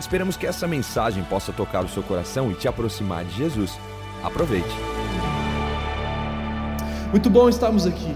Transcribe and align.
Esperamos 0.00 0.36
que 0.36 0.46
essa 0.46 0.66
mensagem 0.68 1.24
possa 1.24 1.52
tocar 1.52 1.84
o 1.84 1.88
seu 1.88 2.02
coração 2.02 2.50
e 2.50 2.54
te 2.54 2.68
aproximar 2.68 3.24
de 3.24 3.36
Jesus. 3.36 3.72
Aproveite. 4.22 4.68
Muito 7.10 7.28
bom 7.28 7.48
estarmos 7.48 7.86
aqui. 7.86 8.14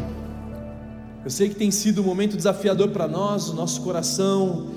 Eu 1.24 1.30
sei 1.30 1.48
que 1.48 1.54
tem 1.54 1.70
sido 1.70 2.02
um 2.02 2.04
momento 2.04 2.36
desafiador 2.36 2.90
para 2.90 3.08
nós, 3.08 3.48
o 3.48 3.54
nosso 3.54 3.80
coração. 3.82 4.68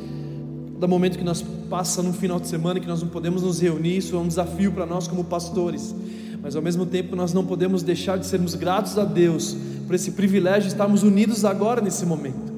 Cada 0.74 0.88
momento 0.88 1.18
que 1.18 1.24
nós 1.24 1.44
passa 1.70 2.02
no 2.02 2.14
final 2.14 2.40
de 2.40 2.48
semana 2.48 2.80
que 2.80 2.88
nós 2.88 3.02
não 3.02 3.10
podemos 3.10 3.42
nos 3.42 3.60
reunir, 3.60 3.98
isso 3.98 4.16
é 4.16 4.20
um 4.20 4.28
desafio 4.28 4.72
para 4.72 4.86
nós 4.86 5.08
como 5.08 5.24
pastores. 5.24 5.96
Mas 6.42 6.56
ao 6.56 6.62
mesmo 6.62 6.86
tempo 6.86 7.16
nós 7.16 7.34
não 7.34 7.46
podemos 7.46 7.82
deixar 7.84 8.18
de 8.18 8.26
sermos 8.26 8.56
gratos 8.56 8.98
a 8.98 9.04
Deus 9.04 9.56
por 9.86 9.96
esse 9.96 10.12
privilégio 10.12 10.64
de 10.64 10.68
estarmos 10.70 11.04
unidos 11.04 11.44
agora 11.44 11.82
nesse 11.82 12.06
momento. 12.06 12.55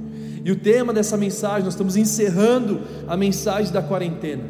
E 0.47 0.51
o 0.51 0.55
tema 0.55 0.93
dessa 0.93 1.17
mensagem, 1.17 1.65
nós 1.65 1.73
estamos 1.73 1.97
encerrando 1.97 2.79
a 3.05 3.17
mensagem 3.17 3.69
da 3.69 3.81
quarentena. 3.81 4.43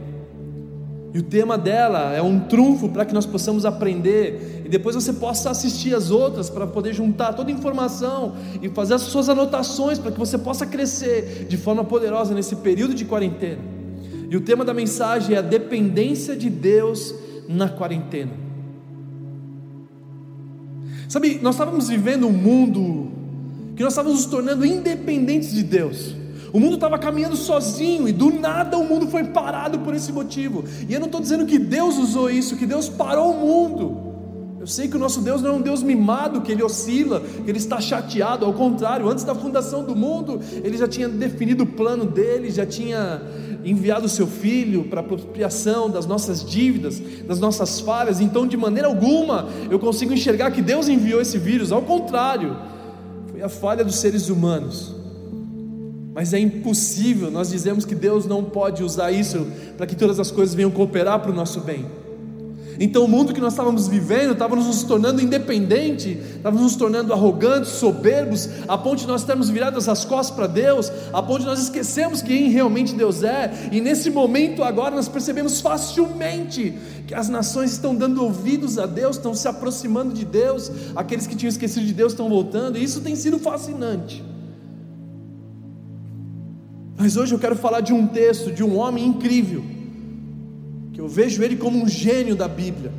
E 1.11 1.17
o 1.17 1.23
tema 1.23 1.57
dela 1.57 2.13
é 2.13 2.21
um 2.21 2.41
trunfo 2.41 2.87
para 2.89 3.03
que 3.03 3.15
nós 3.15 3.25
possamos 3.25 3.65
aprender 3.65 4.61
e 4.63 4.69
depois 4.69 4.93
você 4.93 5.11
possa 5.11 5.49
assistir 5.49 5.95
as 5.95 6.11
outras 6.11 6.51
para 6.51 6.67
poder 6.67 6.93
juntar 6.93 7.33
toda 7.33 7.49
a 7.49 7.51
informação 7.51 8.35
e 8.61 8.69
fazer 8.69 8.93
as 8.93 9.01
suas 9.01 9.27
anotações 9.27 9.97
para 9.97 10.11
que 10.11 10.19
você 10.19 10.37
possa 10.37 10.67
crescer 10.67 11.47
de 11.49 11.57
forma 11.57 11.83
poderosa 11.83 12.31
nesse 12.35 12.57
período 12.57 12.93
de 12.93 13.03
quarentena. 13.03 13.63
E 14.29 14.37
o 14.37 14.41
tema 14.41 14.63
da 14.63 14.75
mensagem 14.75 15.33
é 15.33 15.39
a 15.39 15.41
dependência 15.41 16.35
de 16.35 16.47
Deus 16.47 17.11
na 17.49 17.69
quarentena. 17.69 18.33
Sabe, 21.09 21.39
nós 21.41 21.55
estávamos 21.55 21.89
vivendo 21.89 22.27
um 22.27 22.31
mundo 22.31 23.16
que 23.77 23.83
nós 23.83 23.93
estávamos 23.93 24.17
nos 24.17 24.25
tornando 24.25 24.65
independentes 24.65 25.53
de 25.53 25.61
Deus. 25.61 26.15
O 26.51 26.59
mundo 26.59 26.73
estava 26.73 26.97
caminhando 26.97 27.35
sozinho 27.35 28.09
e 28.09 28.11
do 28.11 28.31
nada 28.31 28.75
o 28.75 28.83
mundo 28.83 29.07
foi 29.07 29.25
parado 29.25 29.79
por 29.79 29.93
esse 29.93 30.11
motivo. 30.11 30.63
E 30.89 30.93
eu 30.93 30.99
não 30.99 31.05
estou 31.05 31.21
dizendo 31.21 31.45
que 31.45 31.59
Deus 31.59 31.95
usou 31.97 32.31
isso, 32.31 32.57
que 32.57 32.65
Deus 32.65 32.89
parou 32.89 33.31
o 33.31 33.39
mundo. 33.39 34.07
Eu 34.59 34.65
sei 34.65 34.87
que 34.87 34.95
o 34.95 34.99
nosso 34.99 35.21
Deus 35.21 35.43
não 35.43 35.51
é 35.51 35.53
um 35.53 35.61
Deus 35.61 35.83
mimado, 35.83 36.41
que 36.41 36.51
ele 36.51 36.63
oscila, 36.63 37.21
que 37.21 37.51
ele 37.51 37.59
está 37.59 37.79
chateado, 37.79 38.45
ao 38.45 38.53
contrário, 38.53 39.07
antes 39.07 39.23
da 39.23 39.35
fundação 39.35 39.83
do 39.83 39.95
mundo, 39.95 40.41
ele 40.63 40.75
já 40.75 40.87
tinha 40.87 41.07
definido 41.07 41.63
o 41.63 41.67
plano 41.67 42.03
dele, 42.03 42.49
já 42.49 42.65
tinha 42.65 43.21
enviado 43.63 44.07
o 44.07 44.09
seu 44.09 44.25
filho 44.25 44.85
para 44.85 45.01
a 45.01 45.03
apropriação 45.03 45.87
das 45.87 46.07
nossas 46.07 46.43
dívidas, 46.43 46.99
das 47.27 47.39
nossas 47.39 47.79
falhas. 47.79 48.19
Então, 48.19 48.47
de 48.47 48.57
maneira 48.57 48.87
alguma, 48.87 49.47
eu 49.69 49.77
consigo 49.77 50.13
enxergar 50.13 50.49
que 50.49 50.63
Deus 50.63 50.89
enviou 50.89 51.21
esse 51.21 51.37
vírus, 51.37 51.71
ao 51.71 51.83
contrário, 51.83 52.57
foi 53.37 53.43
a 53.43 53.49
falha 53.49 53.83
dos 53.83 53.97
seres 53.97 54.29
humanos. 54.29 54.95
Mas 56.13 56.33
é 56.33 56.39
impossível, 56.39 57.29
nós 57.29 57.49
dizemos 57.49 57.85
que 57.85 57.93
Deus 57.93 58.25
não 58.25 58.43
pode 58.43 58.83
usar 58.83 59.11
isso 59.11 59.45
para 59.77 59.85
que 59.85 59.95
todas 59.95 60.19
as 60.19 60.31
coisas 60.31 60.55
venham 60.55 60.71
cooperar 60.71 61.19
para 61.19 61.29
o 61.29 61.33
nosso 61.33 61.59
bem. 61.59 61.85
Então 62.79 63.03
o 63.03 63.07
mundo 63.07 63.33
que 63.33 63.41
nós 63.41 63.53
estávamos 63.53 63.87
vivendo 63.87 64.33
estava 64.33 64.55
nos 64.55 64.83
tornando 64.83 65.21
independente, 65.21 66.19
estava 66.37 66.59
nos 66.59 66.75
tornando 66.75 67.13
arrogantes, 67.13 67.71
soberbos, 67.71 68.49
a 68.67 68.77
ponto 68.77 68.97
de 68.97 69.07
nós 69.07 69.23
termos 69.23 69.49
viradas 69.49 69.89
as 69.89 70.05
costas 70.05 70.35
para 70.35 70.47
Deus, 70.47 70.91
a 71.11 71.21
ponto 71.21 71.39
de 71.39 71.45
nós 71.45 71.59
esquecemos 71.59 72.21
quem 72.21 72.49
realmente 72.49 72.93
Deus 72.93 73.23
é, 73.23 73.69
e 73.71 73.81
nesse 73.81 74.09
momento 74.09 74.63
agora 74.63 74.95
nós 74.95 75.07
percebemos 75.07 75.61
facilmente 75.61 76.77
que 77.07 77.15
as 77.15 77.29
nações 77.29 77.71
estão 77.71 77.95
dando 77.95 78.21
ouvidos 78.23 78.77
a 78.77 78.85
Deus, 78.85 79.15
estão 79.15 79.33
se 79.33 79.47
aproximando 79.47 80.13
de 80.13 80.25
Deus, 80.25 80.71
aqueles 80.95 81.25
que 81.25 81.35
tinham 81.35 81.49
esquecido 81.49 81.85
de 81.85 81.93
Deus 81.93 82.11
estão 82.11 82.29
voltando, 82.29 82.77
e 82.77 82.83
isso 82.83 83.01
tem 83.01 83.15
sido 83.15 83.39
fascinante. 83.39 84.23
Mas 86.97 87.15
hoje 87.15 87.33
eu 87.33 87.39
quero 87.39 87.55
falar 87.55 87.81
de 87.81 87.93
um 87.93 88.07
texto, 88.07 88.51
de 88.51 88.63
um 88.63 88.77
homem 88.77 89.05
incrível, 89.05 89.63
eu 91.07 91.09
vejo 91.09 91.41
ele 91.41 91.55
como 91.55 91.81
um 91.81 91.87
gênio 91.87 92.35
da 92.35 92.49
Bíblia, 92.49 92.91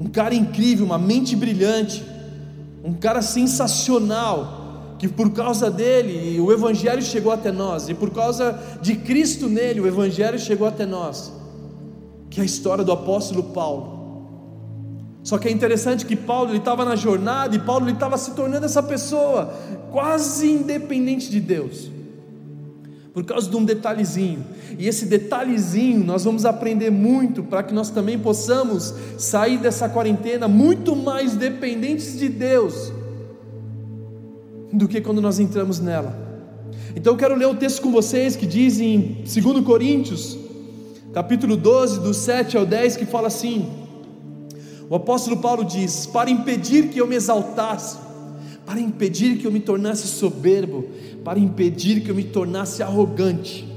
um 0.00 0.06
cara 0.06 0.32
incrível, 0.32 0.86
uma 0.86 0.96
mente 0.96 1.34
brilhante, 1.34 2.04
um 2.84 2.92
cara 2.92 3.20
sensacional, 3.20 4.94
que 4.96 5.08
por 5.08 5.32
causa 5.32 5.68
dele 5.68 6.38
o 6.38 6.52
Evangelho 6.52 7.02
chegou 7.02 7.32
até 7.32 7.50
nós, 7.50 7.88
e 7.88 7.94
por 7.94 8.10
causa 8.10 8.56
de 8.80 8.94
Cristo 8.94 9.48
nele 9.48 9.80
o 9.80 9.88
Evangelho 9.88 10.38
chegou 10.38 10.68
até 10.68 10.86
nós 10.86 11.32
que 12.30 12.38
é 12.38 12.44
a 12.44 12.46
história 12.46 12.84
do 12.84 12.92
apóstolo 12.92 13.42
Paulo. 13.42 13.98
Só 15.24 15.36
que 15.36 15.48
é 15.48 15.50
interessante 15.50 16.06
que 16.06 16.14
Paulo 16.14 16.54
estava 16.54 16.84
na 16.84 16.94
jornada 16.94 17.56
e 17.56 17.58
Paulo 17.58 17.90
estava 17.90 18.16
se 18.16 18.36
tornando 18.36 18.66
essa 18.66 18.84
pessoa 18.84 19.52
quase 19.90 20.48
independente 20.48 21.28
de 21.28 21.40
Deus. 21.40 21.90
Por 23.12 23.24
causa 23.24 23.50
de 23.50 23.56
um 23.56 23.64
detalhezinho. 23.64 24.44
E 24.78 24.86
esse 24.86 25.06
detalhezinho 25.06 26.04
nós 26.04 26.24
vamos 26.24 26.44
aprender 26.44 26.90
muito 26.90 27.42
para 27.42 27.62
que 27.62 27.74
nós 27.74 27.90
também 27.90 28.18
possamos 28.18 28.94
sair 29.18 29.58
dessa 29.58 29.88
quarentena 29.88 30.46
muito 30.46 30.94
mais 30.94 31.34
dependentes 31.34 32.18
de 32.18 32.28
Deus 32.28 32.92
do 34.72 34.86
que 34.86 35.00
quando 35.00 35.20
nós 35.20 35.40
entramos 35.40 35.80
nela. 35.80 36.16
Então 36.94 37.12
eu 37.12 37.16
quero 37.16 37.34
ler 37.34 37.46
o 37.46 37.56
texto 37.56 37.82
com 37.82 37.90
vocês 37.90 38.36
que 38.36 38.46
diz 38.46 38.78
em 38.78 39.24
2 39.24 39.64
Coríntios 39.64 40.38
capítulo 41.12 41.56
12, 41.56 42.00
do 42.00 42.14
7 42.14 42.56
ao 42.56 42.64
10, 42.64 42.96
que 42.96 43.06
fala 43.06 43.26
assim: 43.26 43.68
o 44.88 44.94
apóstolo 44.94 45.38
Paulo 45.38 45.64
diz: 45.64 46.06
Para 46.06 46.30
impedir 46.30 46.88
que 46.88 47.00
eu 47.00 47.06
me 47.06 47.16
exaltasse, 47.16 47.98
para 48.70 48.80
impedir 48.80 49.38
que 49.38 49.48
eu 49.48 49.50
me 49.50 49.58
tornasse 49.58 50.06
soberbo, 50.06 50.84
para 51.24 51.40
impedir 51.40 52.02
que 52.02 52.08
eu 52.08 52.14
me 52.14 52.22
tornasse 52.22 52.84
arrogante, 52.84 53.68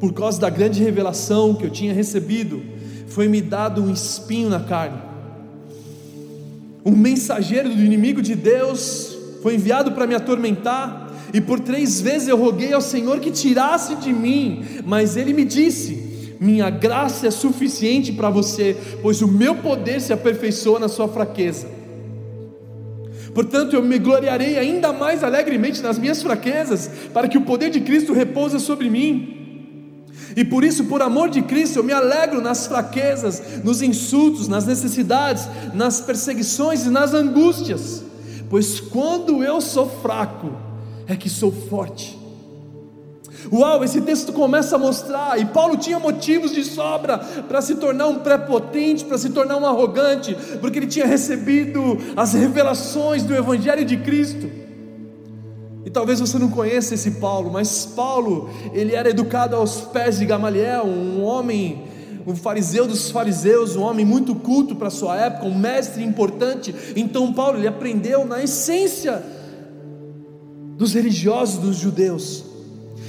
por 0.00 0.12
causa 0.12 0.40
da 0.40 0.50
grande 0.50 0.82
revelação 0.82 1.54
que 1.54 1.64
eu 1.64 1.70
tinha 1.70 1.94
recebido, 1.94 2.60
foi-me 3.06 3.40
dado 3.40 3.80
um 3.80 3.92
espinho 3.92 4.48
na 4.50 4.58
carne. 4.58 4.98
Um 6.84 6.96
mensageiro 6.96 7.68
do 7.68 7.80
inimigo 7.80 8.20
de 8.20 8.34
Deus 8.34 9.16
foi 9.40 9.54
enviado 9.54 9.92
para 9.92 10.04
me 10.04 10.16
atormentar, 10.16 11.14
e 11.32 11.40
por 11.40 11.60
três 11.60 12.00
vezes 12.00 12.26
eu 12.26 12.36
roguei 12.36 12.72
ao 12.72 12.80
Senhor 12.80 13.20
que 13.20 13.30
tirasse 13.30 13.94
de 13.94 14.12
mim, 14.12 14.64
mas 14.84 15.16
Ele 15.16 15.32
me 15.32 15.44
disse: 15.44 16.36
Minha 16.40 16.68
graça 16.70 17.28
é 17.28 17.30
suficiente 17.30 18.10
para 18.10 18.30
você, 18.30 18.76
pois 19.00 19.22
o 19.22 19.28
meu 19.28 19.54
poder 19.54 20.00
se 20.00 20.12
aperfeiçoa 20.12 20.80
na 20.80 20.88
sua 20.88 21.06
fraqueza. 21.06 21.81
Portanto, 23.34 23.74
eu 23.74 23.82
me 23.82 23.98
gloriarei 23.98 24.58
ainda 24.58 24.92
mais 24.92 25.24
alegremente 25.24 25.80
nas 25.80 25.98
minhas 25.98 26.22
fraquezas, 26.22 26.90
para 27.12 27.28
que 27.28 27.38
o 27.38 27.42
poder 27.42 27.70
de 27.70 27.80
Cristo 27.80 28.12
repouse 28.12 28.60
sobre 28.60 28.90
mim. 28.90 30.04
E 30.36 30.44
por 30.44 30.64
isso, 30.64 30.84
por 30.84 31.02
amor 31.02 31.28
de 31.28 31.42
Cristo, 31.42 31.78
eu 31.78 31.84
me 31.84 31.92
alegro 31.92 32.40
nas 32.40 32.66
fraquezas, 32.66 33.62
nos 33.62 33.82
insultos, 33.82 34.48
nas 34.48 34.66
necessidades, 34.66 35.48
nas 35.74 36.00
perseguições 36.00 36.86
e 36.86 36.90
nas 36.90 37.12
angústias, 37.12 38.02
pois 38.48 38.80
quando 38.80 39.42
eu 39.42 39.60
sou 39.60 39.88
fraco, 40.00 40.52
é 41.06 41.16
que 41.16 41.28
sou 41.28 41.52
forte. 41.52 42.21
Uau, 43.50 43.82
esse 43.82 44.00
texto 44.02 44.32
começa 44.32 44.76
a 44.76 44.78
mostrar, 44.78 45.40
e 45.40 45.44
Paulo 45.46 45.76
tinha 45.76 45.98
motivos 45.98 46.52
de 46.52 46.62
sobra 46.62 47.18
para 47.18 47.62
se 47.62 47.76
tornar 47.76 48.06
um 48.08 48.18
prepotente, 48.20 49.04
para 49.04 49.18
se 49.18 49.30
tornar 49.30 49.56
um 49.56 49.66
arrogante, 49.66 50.36
porque 50.60 50.78
ele 50.78 50.86
tinha 50.86 51.06
recebido 51.06 51.98
as 52.16 52.34
revelações 52.34 53.22
do 53.22 53.34
Evangelho 53.34 53.84
de 53.84 53.96
Cristo. 53.96 54.50
E 55.84 55.90
talvez 55.90 56.20
você 56.20 56.38
não 56.38 56.48
conheça 56.48 56.94
esse 56.94 57.12
Paulo, 57.12 57.50
mas 57.50 57.84
Paulo, 57.84 58.50
ele 58.72 58.94
era 58.94 59.10
educado 59.10 59.56
aos 59.56 59.80
pés 59.80 60.18
de 60.18 60.26
Gamaliel, 60.26 60.84
um 60.84 61.22
homem, 61.22 61.82
um 62.24 62.36
fariseu 62.36 62.86
dos 62.86 63.10
fariseus, 63.10 63.74
um 63.74 63.82
homem 63.82 64.06
muito 64.06 64.34
culto 64.34 64.76
para 64.76 64.90
sua 64.90 65.16
época, 65.16 65.46
um 65.46 65.58
mestre 65.58 66.04
importante. 66.04 66.72
Então 66.94 67.32
Paulo, 67.32 67.58
ele 67.58 67.66
aprendeu 67.66 68.24
na 68.24 68.42
essência 68.42 69.22
dos 70.76 70.94
religiosos 70.94 71.58
dos 71.58 71.76
judeus. 71.76 72.51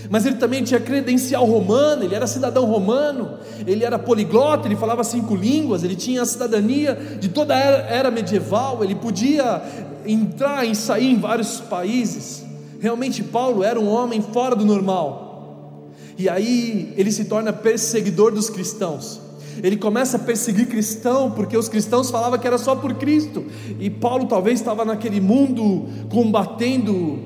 Mas 0.09 0.25
ele 0.25 0.35
também 0.35 0.63
tinha 0.63 0.79
credencial 0.79 1.45
romano, 1.45 2.03
ele 2.03 2.15
era 2.15 2.27
cidadão 2.27 2.65
romano, 2.65 3.38
ele 3.65 3.83
era 3.83 3.97
poliglota, 3.97 4.67
ele 4.67 4.75
falava 4.75 5.03
cinco 5.03 5.35
línguas, 5.35 5.83
ele 5.83 5.95
tinha 5.95 6.21
a 6.21 6.25
cidadania 6.25 7.17
de 7.19 7.29
toda 7.29 7.55
a 7.55 7.59
era, 7.59 7.77
era 7.88 8.11
medieval, 8.11 8.83
ele 8.83 8.95
podia 8.95 9.61
entrar 10.05 10.65
e 10.65 10.75
sair 10.75 11.11
em 11.11 11.17
vários 11.17 11.61
países. 11.61 12.44
Realmente, 12.79 13.23
Paulo 13.23 13.63
era 13.63 13.79
um 13.79 13.88
homem 13.88 14.21
fora 14.21 14.55
do 14.55 14.65
normal. 14.65 15.91
E 16.17 16.29
aí 16.29 16.94
ele 16.97 17.11
se 17.11 17.25
torna 17.25 17.51
perseguidor 17.51 18.31
dos 18.31 18.50
cristãos. 18.50 19.21
Ele 19.61 19.77
começa 19.77 20.17
a 20.17 20.19
perseguir 20.19 20.67
cristão, 20.67 21.31
porque 21.31 21.55
os 21.55 21.69
cristãos 21.69 22.09
falavam 22.09 22.39
que 22.39 22.47
era 22.47 22.57
só 22.57 22.75
por 22.75 22.94
Cristo. 22.95 23.45
E 23.79 23.89
Paulo 23.89 24.25
talvez 24.25 24.59
estava 24.59 24.83
naquele 24.83 25.21
mundo 25.21 25.85
combatendo 26.09 27.19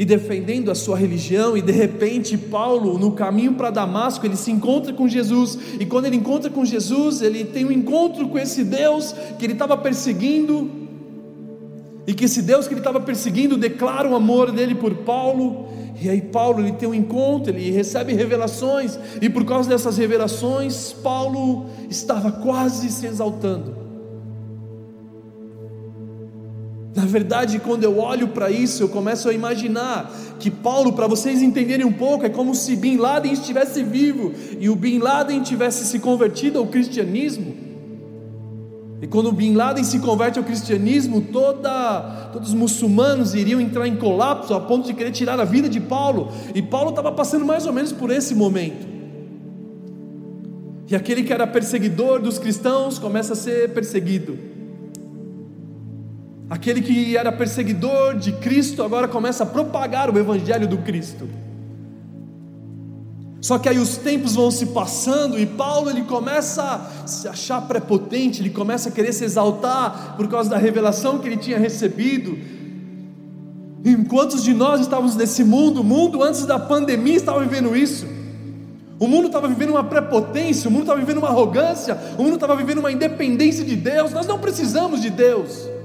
e 0.00 0.04
defendendo 0.06 0.70
a 0.70 0.74
sua 0.74 0.96
religião, 0.96 1.58
e 1.58 1.60
de 1.60 1.72
repente 1.72 2.34
Paulo, 2.34 2.98
no 2.98 3.12
caminho 3.12 3.52
para 3.52 3.68
Damasco, 3.68 4.24
ele 4.24 4.34
se 4.34 4.50
encontra 4.50 4.94
com 4.94 5.06
Jesus, 5.06 5.58
e 5.78 5.84
quando 5.84 6.06
ele 6.06 6.16
encontra 6.16 6.48
com 6.48 6.64
Jesus, 6.64 7.20
ele 7.20 7.44
tem 7.44 7.66
um 7.66 7.70
encontro 7.70 8.26
com 8.26 8.38
esse 8.38 8.64
Deus 8.64 9.14
que 9.38 9.44
ele 9.44 9.52
estava 9.52 9.76
perseguindo, 9.76 10.70
e 12.06 12.14
que 12.14 12.24
esse 12.24 12.40
Deus 12.40 12.66
que 12.66 12.72
ele 12.72 12.80
estava 12.80 12.98
perseguindo 12.98 13.58
declara 13.58 14.08
o 14.08 14.16
amor 14.16 14.50
dele 14.50 14.74
por 14.74 14.94
Paulo, 14.94 15.68
e 16.00 16.08
aí 16.08 16.22
Paulo 16.22 16.60
ele 16.60 16.72
tem 16.72 16.88
um 16.88 16.94
encontro, 16.94 17.52
ele 17.52 17.70
recebe 17.70 18.14
revelações, 18.14 18.98
e 19.20 19.28
por 19.28 19.44
causa 19.44 19.68
dessas 19.68 19.98
revelações, 19.98 20.94
Paulo 20.94 21.66
estava 21.90 22.32
quase 22.32 22.90
se 22.90 23.04
exaltando. 23.04 23.79
Na 26.94 27.04
verdade, 27.04 27.60
quando 27.60 27.84
eu 27.84 27.98
olho 27.98 28.28
para 28.28 28.50
isso, 28.50 28.82
eu 28.82 28.88
começo 28.88 29.28
a 29.28 29.32
imaginar 29.32 30.12
que 30.40 30.50
Paulo, 30.50 30.92
para 30.92 31.06
vocês 31.06 31.40
entenderem 31.40 31.86
um 31.86 31.92
pouco, 31.92 32.26
é 32.26 32.28
como 32.28 32.54
se 32.54 32.74
Bin 32.74 32.96
Laden 32.96 33.32
estivesse 33.32 33.82
vivo 33.82 34.32
e 34.58 34.68
o 34.68 34.74
Bin 34.74 34.98
Laden 34.98 35.40
tivesse 35.42 35.84
se 35.84 36.00
convertido 36.00 36.58
ao 36.58 36.66
cristianismo. 36.66 37.54
E 39.00 39.06
quando 39.06 39.32
Bin 39.32 39.54
Laden 39.54 39.84
se 39.84 39.98
converte 40.00 40.38
ao 40.38 40.44
cristianismo, 40.44 41.22
toda, 41.32 42.28
todos 42.32 42.48
os 42.48 42.54
muçulmanos 42.54 43.34
iriam 43.34 43.60
entrar 43.60 43.86
em 43.86 43.96
colapso 43.96 44.52
a 44.52 44.60
ponto 44.60 44.86
de 44.86 44.92
querer 44.92 45.12
tirar 45.12 45.38
a 45.40 45.44
vida 45.44 45.68
de 45.68 45.80
Paulo. 45.80 46.30
E 46.54 46.60
Paulo 46.60 46.90
estava 46.90 47.10
passando 47.12 47.46
mais 47.46 47.66
ou 47.66 47.72
menos 47.72 47.92
por 47.92 48.10
esse 48.10 48.34
momento. 48.34 48.86
E 50.88 50.96
aquele 50.96 51.22
que 51.22 51.32
era 51.32 51.46
perseguidor 51.46 52.20
dos 52.20 52.38
cristãos 52.38 52.98
começa 52.98 53.32
a 53.32 53.36
ser 53.36 53.72
perseguido. 53.72 54.59
Aquele 56.50 56.82
que 56.82 57.16
era 57.16 57.30
perseguidor 57.30 58.16
de 58.16 58.32
Cristo 58.32 58.82
agora 58.82 59.06
começa 59.06 59.44
a 59.44 59.46
propagar 59.46 60.10
o 60.10 60.18
evangelho 60.18 60.66
do 60.66 60.78
Cristo. 60.78 61.28
Só 63.40 63.56
que 63.56 63.68
aí 63.68 63.78
os 63.78 63.96
tempos 63.96 64.34
vão 64.34 64.50
se 64.50 64.66
passando 64.66 65.38
e 65.38 65.46
Paulo 65.46 65.88
ele 65.88 66.02
começa 66.02 66.62
a 66.62 67.06
se 67.06 67.28
achar 67.28 67.62
prepotente, 67.62 68.42
ele 68.42 68.50
começa 68.50 68.88
a 68.88 68.92
querer 68.92 69.12
se 69.12 69.24
exaltar 69.24 70.14
por 70.16 70.28
causa 70.28 70.50
da 70.50 70.58
revelação 70.58 71.20
que 71.20 71.28
ele 71.28 71.36
tinha 71.36 71.56
recebido. 71.56 72.36
E 73.84 73.96
quantos 74.08 74.42
de 74.42 74.52
nós 74.52 74.80
estávamos 74.80 75.14
nesse 75.14 75.44
mundo? 75.44 75.82
O 75.82 75.84
mundo 75.84 76.22
antes 76.22 76.44
da 76.44 76.58
pandemia 76.58 77.16
estava 77.16 77.40
vivendo 77.40 77.76
isso. 77.76 78.06
O 78.98 79.06
mundo 79.06 79.28
estava 79.28 79.46
vivendo 79.46 79.70
uma 79.70 79.84
prepotência, 79.84 80.68
o 80.68 80.70
mundo 80.70 80.82
estava 80.82 80.98
vivendo 80.98 81.18
uma 81.18 81.28
arrogância, 81.28 81.96
o 82.18 82.24
mundo 82.24 82.34
estava 82.34 82.56
vivendo 82.56 82.78
uma 82.78 82.90
independência 82.90 83.64
de 83.64 83.76
Deus. 83.76 84.12
Nós 84.12 84.26
não 84.26 84.38
precisamos 84.38 85.00
de 85.00 85.08
Deus. 85.08 85.79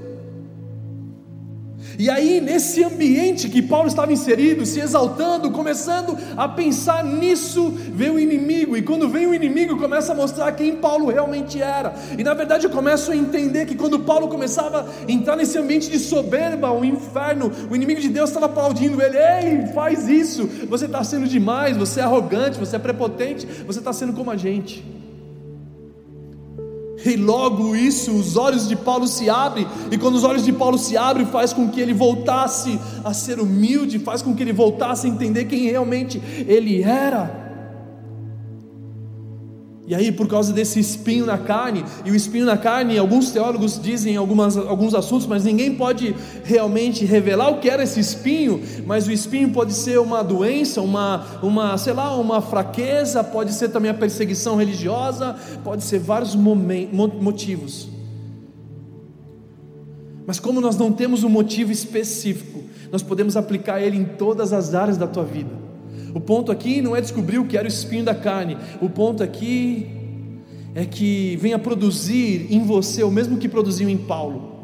E 1.98 2.10
aí, 2.10 2.40
nesse 2.40 2.84
ambiente 2.84 3.48
que 3.48 3.62
Paulo 3.62 3.88
estava 3.88 4.12
inserido, 4.12 4.66
se 4.66 4.80
exaltando, 4.80 5.50
começando 5.50 6.16
a 6.36 6.48
pensar 6.48 7.02
nisso, 7.04 7.70
veio 7.92 8.14
o 8.14 8.20
inimigo. 8.20 8.76
E 8.76 8.82
quando 8.82 9.08
vem 9.08 9.26
o 9.26 9.34
inimigo, 9.34 9.78
começa 9.78 10.12
a 10.12 10.14
mostrar 10.14 10.52
quem 10.52 10.76
Paulo 10.76 11.10
realmente 11.10 11.60
era. 11.60 11.94
E 12.18 12.22
na 12.22 12.34
verdade, 12.34 12.66
eu 12.66 12.70
começo 12.70 13.10
a 13.12 13.16
entender 13.16 13.66
que 13.66 13.74
quando 13.74 14.00
Paulo 14.00 14.28
começava 14.28 14.86
a 14.86 15.10
entrar 15.10 15.36
nesse 15.36 15.58
ambiente 15.58 15.90
de 15.90 15.98
soberba, 15.98 16.70
o 16.70 16.84
inferno, 16.84 17.50
o 17.70 17.74
inimigo 17.74 18.00
de 18.00 18.08
Deus 18.08 18.30
estava 18.30 18.46
aplaudindo 18.46 19.00
ele: 19.00 19.16
Ei, 19.16 19.66
faz 19.72 20.08
isso, 20.08 20.46
você 20.68 20.84
está 20.86 21.02
sendo 21.02 21.26
demais, 21.26 21.76
você 21.76 22.00
é 22.00 22.02
arrogante, 22.02 22.58
você 22.58 22.76
é 22.76 22.78
prepotente, 22.78 23.46
você 23.66 23.78
está 23.78 23.92
sendo 23.92 24.12
como 24.12 24.30
a 24.30 24.36
gente. 24.36 24.95
E 27.06 27.16
logo 27.16 27.76
isso, 27.76 28.12
os 28.12 28.36
olhos 28.36 28.68
de 28.68 28.74
Paulo 28.74 29.06
se 29.06 29.30
abrem, 29.30 29.66
e 29.90 29.96
quando 29.96 30.16
os 30.16 30.24
olhos 30.24 30.44
de 30.44 30.52
Paulo 30.52 30.76
se 30.76 30.96
abrem, 30.96 31.24
faz 31.26 31.52
com 31.52 31.68
que 31.68 31.80
ele 31.80 31.94
voltasse 31.94 32.78
a 33.04 33.14
ser 33.14 33.38
humilde, 33.38 33.98
faz 33.98 34.22
com 34.22 34.34
que 34.34 34.42
ele 34.42 34.52
voltasse 34.52 35.06
a 35.06 35.10
entender 35.10 35.44
quem 35.44 35.70
realmente 35.70 36.20
ele 36.46 36.82
era. 36.82 37.45
E 39.86 39.94
aí, 39.94 40.10
por 40.10 40.26
causa 40.26 40.52
desse 40.52 40.80
espinho 40.80 41.24
na 41.24 41.38
carne, 41.38 41.84
e 42.04 42.10
o 42.10 42.14
espinho 42.14 42.44
na 42.44 42.56
carne, 42.56 42.98
alguns 42.98 43.30
teólogos 43.30 43.80
dizem 43.80 44.16
algumas, 44.16 44.56
alguns 44.56 44.94
assuntos, 44.94 45.28
mas 45.28 45.44
ninguém 45.44 45.76
pode 45.76 46.12
realmente 46.42 47.04
revelar 47.04 47.50
o 47.50 47.60
que 47.60 47.70
era 47.70 47.84
esse 47.84 48.00
espinho. 48.00 48.60
Mas 48.84 49.06
o 49.06 49.12
espinho 49.12 49.50
pode 49.50 49.72
ser 49.72 50.00
uma 50.00 50.24
doença, 50.24 50.82
uma, 50.82 51.38
uma 51.40 51.78
sei 51.78 51.92
lá, 51.92 52.16
uma 52.16 52.42
fraqueza, 52.42 53.22
pode 53.22 53.52
ser 53.52 53.68
também 53.68 53.88
a 53.88 53.94
perseguição 53.94 54.56
religiosa, 54.56 55.36
pode 55.62 55.84
ser 55.84 56.00
vários 56.00 56.34
motivos. 56.34 57.88
Mas 60.26 60.40
como 60.40 60.60
nós 60.60 60.76
não 60.76 60.90
temos 60.90 61.22
um 61.22 61.28
motivo 61.28 61.70
específico, 61.70 62.64
nós 62.90 63.02
podemos 63.04 63.36
aplicar 63.36 63.80
ele 63.80 63.96
em 63.96 64.04
todas 64.04 64.52
as 64.52 64.74
áreas 64.74 64.96
da 64.96 65.06
tua 65.06 65.22
vida. 65.22 65.65
O 66.16 66.20
ponto 66.20 66.50
aqui 66.50 66.80
não 66.80 66.96
é 66.96 67.00
descobrir 67.02 67.38
o 67.38 67.44
que 67.44 67.58
era 67.58 67.66
o 67.66 67.68
espinho 67.68 68.02
da 68.02 68.14
carne, 68.14 68.56
o 68.80 68.88
ponto 68.88 69.22
aqui 69.22 69.86
é 70.74 70.86
que 70.86 71.36
venha 71.36 71.58
produzir 71.58 72.46
em 72.48 72.64
você 72.64 73.02
o 73.02 73.10
mesmo 73.10 73.36
que 73.36 73.46
produziu 73.46 73.86
em 73.86 73.98
Paulo. 73.98 74.56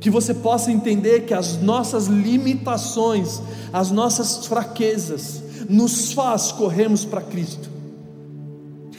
Que 0.00 0.10
você 0.10 0.34
possa 0.34 0.72
entender 0.72 1.26
que 1.26 1.32
as 1.32 1.62
nossas 1.62 2.08
limitações, 2.08 3.40
as 3.72 3.92
nossas 3.92 4.46
fraquezas, 4.46 5.44
nos 5.68 6.12
faz 6.12 6.50
corrermos 6.50 7.04
para 7.04 7.20
Cristo. 7.20 7.70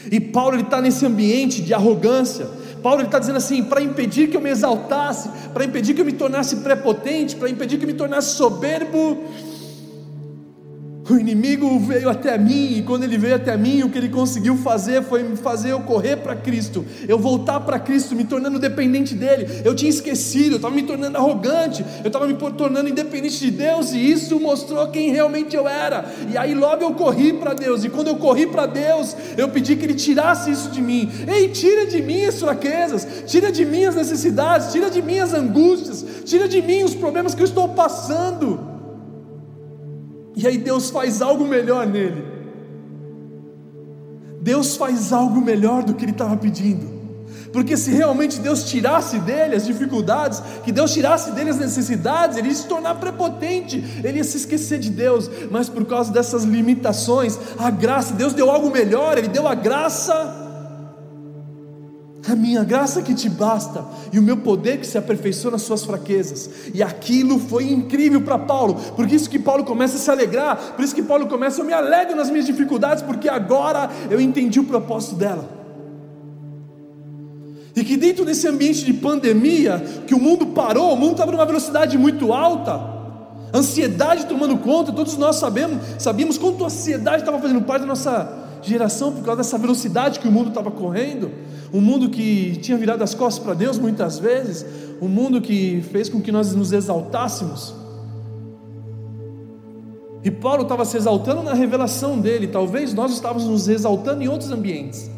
E 0.09 0.17
Paulo 0.21 0.57
está 0.57 0.81
nesse 0.81 1.05
ambiente 1.05 1.61
de 1.61 1.73
arrogância. 1.73 2.47
Paulo 2.81 3.01
está 3.01 3.19
dizendo 3.19 3.35
assim: 3.35 3.65
para 3.65 3.81
impedir 3.81 4.29
que 4.29 4.37
eu 4.37 4.41
me 4.41 4.49
exaltasse, 4.49 5.27
para 5.53 5.65
impedir 5.65 5.93
que 5.93 5.99
eu 5.99 6.05
me 6.05 6.13
tornasse 6.13 6.55
prepotente, 6.57 7.35
para 7.35 7.49
impedir 7.49 7.77
que 7.77 7.83
eu 7.83 7.89
me 7.89 7.93
tornasse 7.93 8.37
soberbo, 8.37 9.25
o 11.13 11.19
inimigo 11.19 11.79
veio 11.79 12.09
até 12.09 12.37
mim, 12.37 12.77
e 12.77 12.81
quando 12.81 13.03
ele 13.03 13.17
veio 13.17 13.35
até 13.35 13.55
mim, 13.55 13.83
o 13.83 13.89
que 13.89 13.97
ele 13.97 14.09
conseguiu 14.09 14.57
fazer 14.57 15.03
foi 15.03 15.23
me 15.23 15.37
fazer 15.37 15.71
eu 15.71 15.79
correr 15.81 16.17
para 16.17 16.35
Cristo, 16.35 16.85
eu 17.07 17.17
voltar 17.17 17.59
para 17.61 17.79
Cristo, 17.79 18.15
me 18.15 18.23
tornando 18.23 18.59
dependente 18.59 19.15
dele. 19.15 19.61
Eu 19.63 19.73
tinha 19.73 19.89
esquecido, 19.89 20.53
eu 20.53 20.55
estava 20.57 20.73
me 20.75 20.83
tornando 20.83 21.17
arrogante, 21.17 21.85
eu 22.03 22.07
estava 22.07 22.27
me 22.27 22.33
tornando 22.33 22.89
independente 22.89 23.39
de 23.39 23.51
Deus, 23.51 23.93
e 23.93 24.11
isso 24.11 24.39
mostrou 24.39 24.87
quem 24.87 25.11
realmente 25.11 25.55
eu 25.55 25.67
era. 25.67 26.05
E 26.31 26.37
aí 26.37 26.53
logo 26.53 26.83
eu 26.83 26.91
corri 26.91 27.33
para 27.33 27.53
Deus, 27.53 27.83
e 27.83 27.89
quando 27.89 28.07
eu 28.07 28.17
corri 28.17 28.47
para 28.47 28.65
Deus, 28.65 29.15
eu 29.37 29.49
pedi 29.49 29.75
que 29.75 29.85
Ele 29.85 29.95
tirasse 29.95 30.51
isso 30.51 30.69
de 30.69 30.81
mim. 30.81 31.09
Ei, 31.27 31.49
tira 31.49 31.85
de 31.85 32.01
mim 32.01 32.25
as 32.25 32.39
fraquezas, 32.39 33.07
tira 33.25 33.51
de 33.51 33.65
mim 33.65 33.85
as 33.85 33.95
necessidades, 33.95 34.71
tira 34.71 34.89
de 34.89 35.01
mim 35.01 35.19
as 35.19 35.33
angústias, 35.33 36.05
tira 36.25 36.47
de 36.47 36.61
mim 36.61 36.83
os 36.83 36.93
problemas 36.93 37.33
que 37.33 37.41
eu 37.41 37.45
estou 37.45 37.69
passando. 37.69 38.76
E 40.37 40.45
aí 40.45 40.59
Deus 40.59 40.91
faz 40.91 41.19
algo 41.19 41.43
melhor 41.43 41.87
nele. 41.87 42.23
Deus 44.39 44.75
faz 44.75 45.11
algo 45.11 45.41
melhor 45.41 45.83
do 45.83 45.95
que 45.95 46.05
ele 46.05 46.11
estava 46.11 46.37
pedindo. 46.37 46.95
Porque 47.51 47.75
se 47.75 47.89
realmente 47.89 48.39
Deus 48.39 48.63
tirasse 48.65 49.17
dele 49.17 49.55
as 49.55 49.65
dificuldades, 49.65 50.43
que 50.63 50.71
Deus 50.71 50.93
tirasse 50.93 51.31
dele 51.31 51.49
as 51.49 51.57
necessidades, 51.57 52.37
ele 52.37 52.49
ia 52.49 52.53
se 52.53 52.67
tornar 52.67 52.95
prepotente, 52.95 53.83
ele 54.03 54.19
ia 54.19 54.23
se 54.23 54.37
esquecer 54.37 54.77
de 54.77 54.91
Deus, 54.91 55.27
mas 55.49 55.69
por 55.69 55.85
causa 55.85 56.13
dessas 56.13 56.43
limitações, 56.43 57.39
a 57.57 57.71
graça, 57.71 58.13
Deus 58.13 58.33
deu 58.33 58.51
algo 58.51 58.69
melhor, 58.69 59.17
ele 59.17 59.29
deu 59.29 59.47
a 59.47 59.55
graça 59.55 60.46
a 62.31 62.35
minha 62.35 62.63
graça 62.63 63.01
que 63.01 63.13
te 63.13 63.29
basta 63.29 63.85
e 64.11 64.19
o 64.19 64.21
meu 64.21 64.37
poder 64.37 64.79
que 64.79 64.87
se 64.87 64.97
aperfeiçoa 64.97 65.51
nas 65.51 65.61
suas 65.61 65.83
fraquezas. 65.85 66.49
E 66.73 66.83
aquilo 66.83 67.39
foi 67.39 67.71
incrível 67.71 68.21
para 68.21 68.37
Paulo, 68.37 68.75
por 68.95 69.09
isso 69.11 69.29
que 69.29 69.39
Paulo 69.39 69.63
começa 69.63 69.95
a 69.95 69.99
se 69.99 70.11
alegrar, 70.11 70.73
por 70.75 70.83
isso 70.83 70.93
que 70.93 71.01
Paulo 71.01 71.27
começa, 71.27 71.61
eu 71.61 71.65
me 71.65 71.73
alegro 71.73 72.15
nas 72.15 72.29
minhas 72.29 72.45
dificuldades, 72.45 73.03
porque 73.03 73.29
agora 73.29 73.89
eu 74.09 74.19
entendi 74.19 74.59
o 74.59 74.65
propósito 74.65 75.15
dela. 75.15 75.57
E 77.75 77.83
que 77.83 77.95
dentro 77.95 78.25
desse 78.25 78.47
ambiente 78.47 78.83
de 78.83 78.93
pandemia, 78.93 79.83
que 80.07 80.15
o 80.15 80.19
mundo 80.19 80.47
parou, 80.47 80.93
o 80.93 80.97
mundo 80.97 81.11
estava 81.11 81.31
numa 81.31 81.45
velocidade 81.45 81.97
muito 81.97 82.33
alta, 82.33 82.81
ansiedade 83.53 84.25
tomando 84.25 84.57
conta, 84.57 84.91
todos 84.91 85.15
nós 85.15 85.35
sabemos, 85.37 85.79
sabíamos 85.99 86.37
quanto 86.37 86.63
a 86.63 86.67
ansiedade 86.67 87.21
estava 87.21 87.39
fazendo 87.39 87.61
parte 87.61 87.81
da 87.81 87.87
nossa 87.87 88.45
geração 88.63 89.11
por 89.11 89.23
causa 89.23 89.43
dessa 89.43 89.57
velocidade 89.57 90.19
que 90.19 90.27
o 90.27 90.31
mundo 90.31 90.49
estava 90.49 90.71
correndo 90.71 91.31
um 91.73 91.81
mundo 91.81 92.09
que 92.09 92.57
tinha 92.61 92.77
virado 92.77 93.03
as 93.03 93.13
costas 93.13 93.43
para 93.43 93.53
Deus 93.53 93.77
muitas 93.77 94.19
vezes, 94.19 94.65
um 95.01 95.07
mundo 95.07 95.41
que 95.41 95.81
fez 95.91 96.09
com 96.09 96.21
que 96.21 96.31
nós 96.31 96.53
nos 96.55 96.71
exaltássemos. 96.71 97.75
E 100.23 100.31
Paulo 100.31 100.63
estava 100.63 100.83
se 100.85 100.97
exaltando 100.97 101.43
na 101.43 101.53
revelação 101.53 102.19
dele, 102.19 102.47
talvez 102.47 102.93
nós 102.93 103.11
estávamos 103.11 103.45
nos 103.45 103.67
exaltando 103.67 104.23
em 104.23 104.27
outros 104.27 104.51
ambientes. 104.51 105.09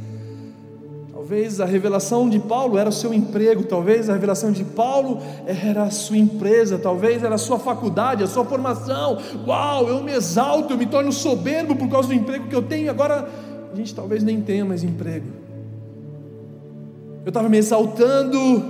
Talvez 1.11 1.61
a 1.61 1.65
revelação 1.65 2.27
de 2.27 2.39
Paulo 2.39 2.77
era 2.77 2.89
o 2.89 2.91
seu 2.91 3.13
emprego, 3.13 3.63
talvez 3.63 4.09
a 4.09 4.13
revelação 4.13 4.51
de 4.51 4.63
Paulo 4.63 5.19
era 5.45 5.83
a 5.83 5.91
sua 5.91 6.17
empresa, 6.17 6.79
talvez 6.79 7.23
era 7.23 7.35
a 7.35 7.37
sua 7.37 7.59
faculdade, 7.59 8.23
a 8.23 8.27
sua 8.27 8.43
formação. 8.43 9.19
Uau, 9.45 9.87
eu 9.87 10.03
me 10.03 10.11
exalto, 10.11 10.73
eu 10.73 10.77
me 10.77 10.87
torno 10.87 11.11
soberbo 11.11 11.75
por 11.75 11.87
causa 11.87 12.07
do 12.07 12.15
emprego 12.15 12.47
que 12.47 12.55
eu 12.55 12.63
tenho, 12.63 12.89
agora 12.89 13.29
a 13.71 13.75
gente 13.75 13.93
talvez 13.93 14.23
nem 14.23 14.41
tenha 14.41 14.65
mais 14.65 14.83
emprego. 14.83 15.27
Eu 17.29 17.31
estava 17.31 17.47
me 17.47 17.59
exaltando 17.59 18.65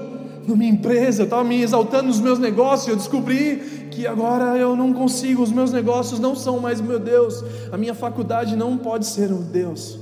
na 0.45 0.53
minha 0.53 0.69
empresa, 0.69 1.21
eu 1.21 1.23
estava 1.23 1.45
me 1.45 1.61
exaltando 1.61 2.07
nos 2.07 2.19
meus 2.19 2.37
negócios, 2.37 2.89
eu 2.89 2.97
descobri 2.97 3.87
que 3.89 4.05
agora 4.05 4.57
eu 4.57 4.75
não 4.75 4.91
consigo, 4.91 5.41
os 5.41 5.49
meus 5.49 5.71
negócios 5.71 6.19
não 6.19 6.35
são 6.35 6.59
mais 6.59 6.81
meu 6.81 6.99
Deus, 6.99 7.41
a 7.71 7.77
minha 7.77 7.93
faculdade 7.93 8.57
não 8.57 8.77
pode 8.77 9.05
ser 9.05 9.31
o 9.31 9.37
Deus. 9.37 9.97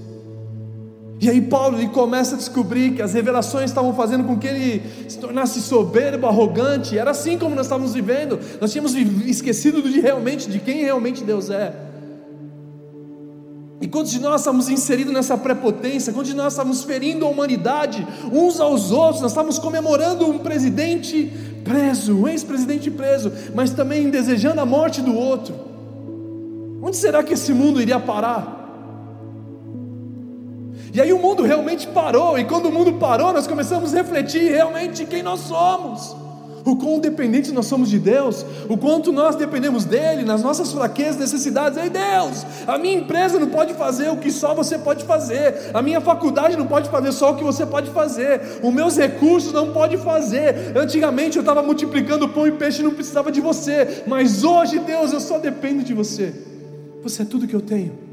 E 1.22 1.30
aí 1.30 1.40
Paulo 1.40 1.78
ele 1.78 1.90
começa 1.90 2.34
a 2.34 2.38
descobrir 2.40 2.96
que 2.96 3.02
as 3.04 3.14
revelações 3.14 3.70
estavam 3.70 3.94
fazendo 3.94 4.24
com 4.24 4.40
que 4.40 4.48
ele 4.48 4.82
se 5.08 5.20
tornasse 5.20 5.62
soberbo, 5.62 6.26
arrogante. 6.26 6.98
Era 6.98 7.12
assim 7.12 7.38
como 7.38 7.54
nós 7.54 7.68
estávamos 7.68 7.94
vivendo. 7.94 8.40
Nós 8.60 8.72
tínhamos 8.72 8.96
esquecido 8.96 9.84
de 9.84 10.00
realmente 10.00 10.50
de 10.50 10.58
quem 10.58 10.82
realmente 10.82 11.24
Deus 11.24 11.52
é. 11.52 11.87
E 13.88 13.90
quando 13.90 14.12
nós 14.20 14.42
estamos 14.42 14.68
inseridos 14.68 15.14
nessa 15.14 15.38
prepotência, 15.38 16.12
quando 16.12 16.34
nós 16.34 16.52
estamos 16.52 16.84
ferindo 16.84 17.26
a 17.26 17.30
humanidade 17.30 18.06
uns 18.34 18.60
aos 18.60 18.92
outros, 18.92 19.22
nós 19.22 19.32
estamos 19.32 19.58
comemorando 19.58 20.28
um 20.28 20.40
presidente 20.40 21.32
preso, 21.64 22.14
um 22.14 22.28
ex-presidente 22.28 22.92
preso, 22.92 23.32
mas 23.56 23.70
também 23.70 24.10
desejando 24.10 24.60
a 24.60 24.66
morte 24.66 25.02
do 25.02 25.16
outro. 25.16 25.56
Onde 26.84 26.98
será 26.98 27.24
que 27.24 27.32
esse 27.32 27.54
mundo 27.54 27.82
iria 27.82 27.98
parar? 27.98 28.56
E 30.94 31.00
aí 31.00 31.14
o 31.14 31.18
mundo 31.18 31.44
realmente 31.44 31.88
parou, 31.88 32.38
e 32.38 32.44
quando 32.44 32.66
o 32.66 32.72
mundo 32.74 32.92
parou, 32.96 33.32
nós 33.32 33.48
começamos 33.48 33.94
a 33.94 33.98
refletir 34.00 34.52
realmente 34.52 35.06
quem 35.06 35.24
nós 35.24 35.40
somos, 35.40 36.14
o 36.72 36.76
quão 36.76 37.00
dependentes 37.00 37.52
nós 37.52 37.66
somos 37.66 37.90
de 37.90 37.98
Deus, 37.98 38.46
o 38.68 38.78
quanto 38.78 39.12
nós 39.12 39.36
dependemos 39.36 39.86
dEle, 39.86 40.24
nas 40.24 40.44
nossas 40.44 40.72
fraquezas, 40.72 41.18
necessidades. 41.18 41.78
Ei 41.78 41.90
Deus, 41.90 42.46
a 42.68 42.78
minha 42.78 42.98
empresa 42.98 43.40
não 43.40 43.48
pode 43.48 43.74
fazer 43.74 44.10
o 44.10 44.18
que 44.18 44.32
só 44.32 44.54
você 44.54 44.78
pode 44.78 45.06
fazer, 45.06 45.72
a 45.74 45.82
minha 45.82 46.02
faculdade 46.02 46.58
não 46.58 46.68
pode 46.68 46.90
fazer 46.90 47.12
só 47.12 47.32
o 47.32 47.36
que 47.36 47.44
você 47.44 47.66
pode 47.66 47.90
fazer, 47.92 48.42
os 48.62 48.74
meus 48.74 48.98
recursos 48.98 49.54
não 49.54 49.72
pode 49.72 49.98
fazer. 49.98 50.76
Antigamente 50.76 51.38
eu 51.38 51.42
estava 51.42 51.62
multiplicando 51.62 52.28
pão 52.30 52.48
e 52.48 52.52
peixe 52.52 52.82
e 52.82 52.84
não 52.84 52.94
precisava 52.94 53.32
de 53.32 53.42
você, 53.42 54.04
mas 54.06 54.44
hoje, 54.44 54.80
Deus, 54.80 55.14
eu 55.14 55.20
só 55.20 55.38
dependo 55.40 55.84
de 55.84 55.94
você. 55.94 56.34
Você 57.04 57.22
é 57.22 57.26
tudo 57.26 57.48
que 57.48 57.56
eu 57.56 57.62
tenho. 57.62 58.07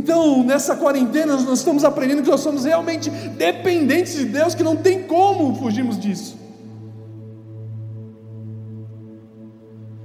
Então, 0.00 0.42
nessa 0.42 0.74
quarentena, 0.74 1.36
nós 1.36 1.58
estamos 1.58 1.84
aprendendo 1.84 2.22
que 2.22 2.30
nós 2.30 2.40
somos 2.40 2.64
realmente 2.64 3.10
dependentes 3.10 4.14
de 4.14 4.24
Deus, 4.24 4.54
que 4.54 4.62
não 4.62 4.74
tem 4.74 5.02
como 5.02 5.54
fugirmos 5.56 6.00
disso. 6.00 6.38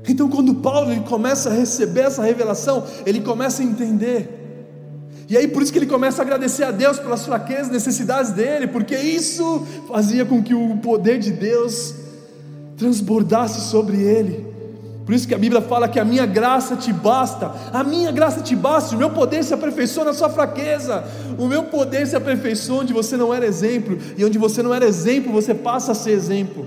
Então, 0.06 0.28
quando 0.30 0.56
Paulo 0.56 0.92
ele 0.92 1.00
começa 1.00 1.50
a 1.50 1.54
receber 1.54 2.02
essa 2.02 2.22
revelação, 2.22 2.84
ele 3.06 3.22
começa 3.22 3.62
a 3.62 3.66
entender. 3.66 4.30
E 5.30 5.38
aí, 5.38 5.48
por 5.48 5.64
isso 5.64 5.72
que 5.72 5.80
ele 5.80 5.88
começa 5.88 6.22
a 6.22 6.26
agradecer 6.26 6.66
a 6.66 6.72
Deus 6.72 7.00
pelas 7.00 7.26
fraquezas, 7.26 7.72
necessidades 7.72 8.32
dele, 8.32 8.68
porque 8.68 8.98
isso 8.98 9.66
fazia 9.88 10.26
com 10.26 10.44
que 10.44 10.54
o 10.54 10.76
poder 10.80 11.20
de 11.20 11.32
Deus 11.32 11.96
transbordasse 12.76 13.70
sobre 13.70 14.02
ele. 14.02 14.55
Por 15.06 15.14
isso 15.14 15.28
que 15.28 15.36
a 15.36 15.38
Bíblia 15.38 15.62
fala 15.62 15.88
que 15.88 16.00
a 16.00 16.04
minha 16.04 16.26
graça 16.26 16.76
te 16.76 16.92
basta, 16.92 17.52
a 17.72 17.84
minha 17.84 18.12
graça 18.12 18.42
te 18.42 18.56
basta, 18.56 18.96
o 18.96 18.98
meu 18.98 19.12
poder 19.12 19.44
se 19.44 19.54
aperfeiçoa 19.54 20.06
na 20.06 20.14
sua 20.14 20.30
fraqueza, 20.30 21.04
o 21.38 21.46
meu 21.46 21.66
poder 21.66 22.08
se 22.08 22.16
aperfeiçoa 22.16 22.82
onde 22.82 22.92
você 22.92 23.16
não 23.16 23.32
era 23.32 23.46
exemplo, 23.46 24.00
e 24.18 24.26
onde 24.26 24.40
você 24.40 24.64
não 24.64 24.74
era 24.74 24.84
exemplo, 24.84 25.32
você 25.32 25.54
passa 25.54 25.92
a 25.92 25.96
ser 25.96 26.12
exemplo. 26.12 26.66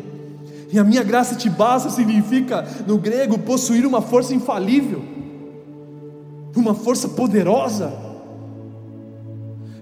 E 0.71 0.79
a 0.79 0.85
minha 0.85 1.03
graça 1.03 1.35
te 1.35 1.51
basta 1.51 1.91
significa, 1.91 2.65
no 2.87 2.97
grego, 2.97 3.39
possuir 3.39 3.85
uma 3.85 4.01
força 4.01 4.33
infalível, 4.33 5.03
uma 6.55 6.75
força 6.75 7.09
poderosa. 7.09 8.08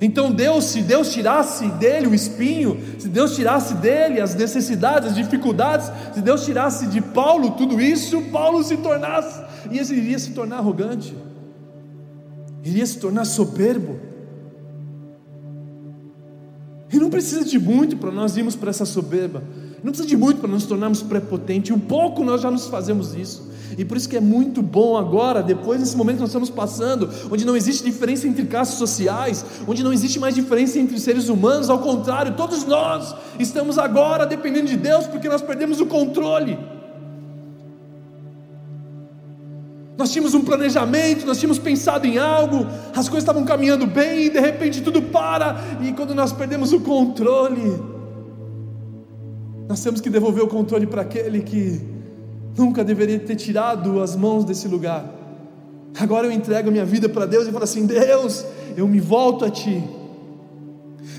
Então 0.00 0.30
Deus, 0.30 0.64
se 0.64 0.82
Deus 0.82 1.12
tirasse 1.12 1.66
dele 1.68 2.06
o 2.06 2.14
espinho, 2.14 2.78
se 2.98 3.08
Deus 3.08 3.34
tirasse 3.34 3.74
dele 3.74 4.20
as 4.20 4.34
necessidades, 4.34 5.10
as 5.10 5.14
dificuldades, 5.14 5.90
se 6.12 6.20
Deus 6.20 6.44
tirasse 6.44 6.86
de 6.86 7.00
Paulo 7.00 7.52
tudo 7.52 7.80
isso, 7.80 8.20
Paulo 8.24 8.62
se 8.62 8.76
tornasse, 8.76 9.42
e 9.70 9.78
iria 9.78 10.18
se 10.18 10.32
tornar 10.32 10.58
arrogante, 10.58 11.16
iria 12.62 12.86
se 12.86 12.98
tornar 12.98 13.24
soberbo. 13.24 13.98
E 16.92 16.98
não 16.98 17.10
precisa 17.10 17.44
de 17.44 17.58
muito 17.58 17.96
para 17.96 18.12
nós 18.12 18.36
irmos 18.36 18.54
para 18.54 18.70
essa 18.70 18.84
soberba, 18.84 19.42
não 19.82 19.92
precisa 19.92 20.08
de 20.08 20.16
muito 20.16 20.40
para 20.40 20.50
nos 20.50 20.66
tornarmos 20.66 21.02
prepotentes, 21.02 21.74
um 21.74 21.80
pouco 21.80 22.22
nós 22.22 22.42
já 22.42 22.50
nos 22.50 22.66
fazemos 22.66 23.14
isso. 23.14 23.55
E 23.78 23.84
por 23.84 23.96
isso 23.96 24.08
que 24.08 24.16
é 24.16 24.20
muito 24.20 24.62
bom 24.62 24.96
agora, 24.96 25.42
depois 25.42 25.80
desse 25.80 25.96
momento 25.96 26.16
que 26.16 26.22
nós 26.22 26.30
estamos 26.30 26.50
passando, 26.50 27.10
onde 27.30 27.44
não 27.44 27.56
existe 27.56 27.84
diferença 27.84 28.26
entre 28.26 28.44
classes 28.46 28.76
sociais, 28.76 29.44
onde 29.66 29.82
não 29.82 29.92
existe 29.92 30.18
mais 30.18 30.34
diferença 30.34 30.78
entre 30.78 30.98
seres 30.98 31.28
humanos, 31.28 31.68
ao 31.70 31.78
contrário, 31.78 32.34
todos 32.34 32.64
nós 32.64 33.14
estamos 33.38 33.78
agora 33.78 34.26
dependendo 34.26 34.66
de 34.66 34.76
Deus 34.76 35.06
porque 35.06 35.28
nós 35.28 35.42
perdemos 35.42 35.80
o 35.80 35.86
controle. 35.86 36.58
Nós 39.96 40.12
tínhamos 40.12 40.34
um 40.34 40.44
planejamento, 40.44 41.24
nós 41.26 41.38
tínhamos 41.38 41.58
pensado 41.58 42.06
em 42.06 42.18
algo, 42.18 42.66
as 42.94 43.08
coisas 43.08 43.22
estavam 43.22 43.44
caminhando 43.44 43.86
bem 43.86 44.26
e 44.26 44.30
de 44.30 44.38
repente 44.38 44.82
tudo 44.82 45.00
para, 45.00 45.56
e 45.80 45.92
quando 45.92 46.14
nós 46.14 46.32
perdemos 46.32 46.72
o 46.72 46.80
controle, 46.80 47.82
nós 49.66 49.82
temos 49.82 50.00
que 50.00 50.10
devolver 50.10 50.44
o 50.44 50.48
controle 50.48 50.86
para 50.86 51.02
aquele 51.02 51.40
que 51.40 51.95
nunca 52.56 52.82
deveria 52.84 53.18
ter 53.18 53.36
tirado 53.36 54.00
as 54.00 54.16
mãos 54.16 54.44
desse 54.44 54.66
lugar. 54.66 55.04
Agora 55.98 56.26
eu 56.26 56.32
entrego 56.32 56.68
a 56.68 56.72
minha 56.72 56.84
vida 56.84 57.08
para 57.08 57.26
Deus 57.26 57.46
e 57.46 57.52
falo 57.52 57.64
assim: 57.64 57.86
Deus, 57.86 58.44
eu 58.76 58.86
me 58.86 59.00
volto 59.00 59.44
a 59.44 59.50
Ti. 59.50 59.82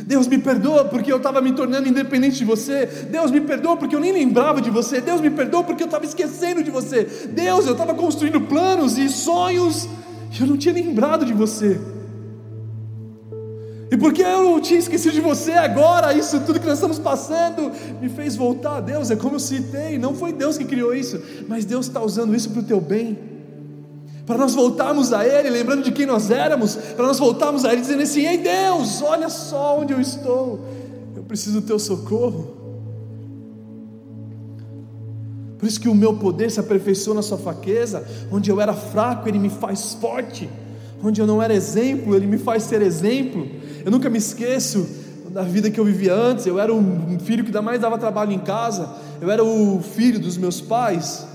Deus 0.06 0.27
me 0.27 0.38
perdoa 0.38 0.86
porque 0.86 1.12
eu 1.12 1.17
estava 1.17 1.41
me 1.41 1.51
tornando 1.53 1.88
independente 1.88 2.38
de 2.38 2.46
você. 2.46 2.86
Deus 2.86 3.32
me 3.32 3.41
perdoa 3.41 3.75
porque 3.75 3.96
eu 3.96 4.00
nem 4.00 4.12
lembrava 4.12 4.62
de 4.62 4.70
você. 4.70 5.01
Deus 5.01 5.20
me 5.20 5.29
perdoa 5.29 5.63
porque 5.63 5.84
eu 5.84 5.88
estava 5.88 6.06
esquecendo 6.06 6.63
de 6.63 6.72
você. 6.72 7.03
Deus, 7.29 7.65
eu 7.65 7.74
estava 7.74 7.94
construindo 7.94 8.41
planos 8.41 8.98
e 8.98 9.10
sonhos 9.10 9.88
e 10.38 10.41
eu 10.41 10.48
não 10.48 10.58
tinha 10.58 10.74
lembrado 10.74 11.25
de 11.25 11.34
você. 11.34 11.79
E 13.89 13.96
porque 13.96 14.22
eu 14.22 14.60
tinha 14.60 14.79
esquecido 14.79 15.13
de 15.13 15.22
você 15.22 15.53
agora, 15.53 16.13
isso 16.13 16.41
tudo 16.41 16.60
que 16.60 16.65
nós 16.65 16.75
estamos 16.75 17.00
passando 17.00 17.72
me 18.01 18.10
fez 18.10 18.36
voltar 18.36 18.77
a 18.77 18.82
Deus. 18.82 19.10
É 19.10 19.15
como 19.15 19.36
eu 19.36 19.39
citei, 19.39 19.98
não 19.98 20.13
foi 20.13 20.34
Deus 20.34 20.58
que 20.58 20.65
criou 20.65 20.94
isso, 20.94 21.22
mas 21.48 21.63
Deus 21.63 21.88
está 21.88 22.01
usando 22.01 22.36
isso 22.36 22.50
para 22.50 22.60
o 22.60 22.63
teu 22.63 22.82
bem. 22.82 23.17
Para 24.25 24.38
nós 24.38 24.53
voltarmos 24.53 25.13
a 25.13 25.25
Ele, 25.25 25.50
lembrando 25.50 25.84
de 25.84 25.91
quem 25.94 26.06
nós 26.06 26.29
éramos, 26.29 26.75
para 26.75 27.08
nós 27.08 27.17
voltarmos 27.17 27.63
a 27.63 27.72
Ele 27.72 27.79
dizendo 27.79 28.03
assim: 28.03 28.25
Ei 28.25 28.38
Deus, 28.38 29.01
olha 29.01 29.29
só 29.29 29.79
onde 29.79 29.94
eu 29.94 30.01
estou, 30.01 30.60
eu 31.15 31.24
preciso 31.24 31.62
do 31.62 31.65
teu 31.65 31.79
socorro. 31.79 32.58
Por 35.58 35.65
isso 35.65 35.79
que 35.79 35.88
o 35.88 35.96
meu 35.96 36.13
poder 36.13 36.51
se 36.51 36.60
aperfeiçoou 36.60 37.15
na 37.15 37.22
sua 37.22 37.38
fraqueza, 37.38 38.06
onde 38.29 38.51
eu 38.51 38.60
era 38.60 38.74
fraco, 38.74 39.29
Ele 39.29 39.39
me 39.39 39.50
faz 39.50 39.94
forte, 39.94 40.50
onde 41.01 41.22
eu 41.22 41.25
não 41.25 41.41
era 41.41 41.53
exemplo, 41.53 42.13
Ele 42.13 42.27
me 42.27 42.38
faz 42.38 42.63
ser 42.63 42.82
exemplo. 42.82 43.48
Eu 43.84 43.91
nunca 43.91 44.10
me 44.10 44.17
esqueço 44.17 44.88
da 45.29 45.43
vida 45.43 45.69
que 45.69 45.79
eu 45.79 45.86
vivia 45.86 46.13
antes. 46.13 46.46
Eu 46.46 46.60
era 46.60 46.74
um 46.74 47.19
filho 47.19 47.43
que 47.43 47.51
mais 47.62 47.79
dava 47.79 47.98
trabalho 47.98 48.31
em 48.31 48.39
casa. 48.39 48.89
Eu 49.22 49.29
era 49.29 49.43
o 49.43 49.81
filho 49.81 50.19
dos 50.19 50.38
meus 50.38 50.60
pais. 50.60 51.27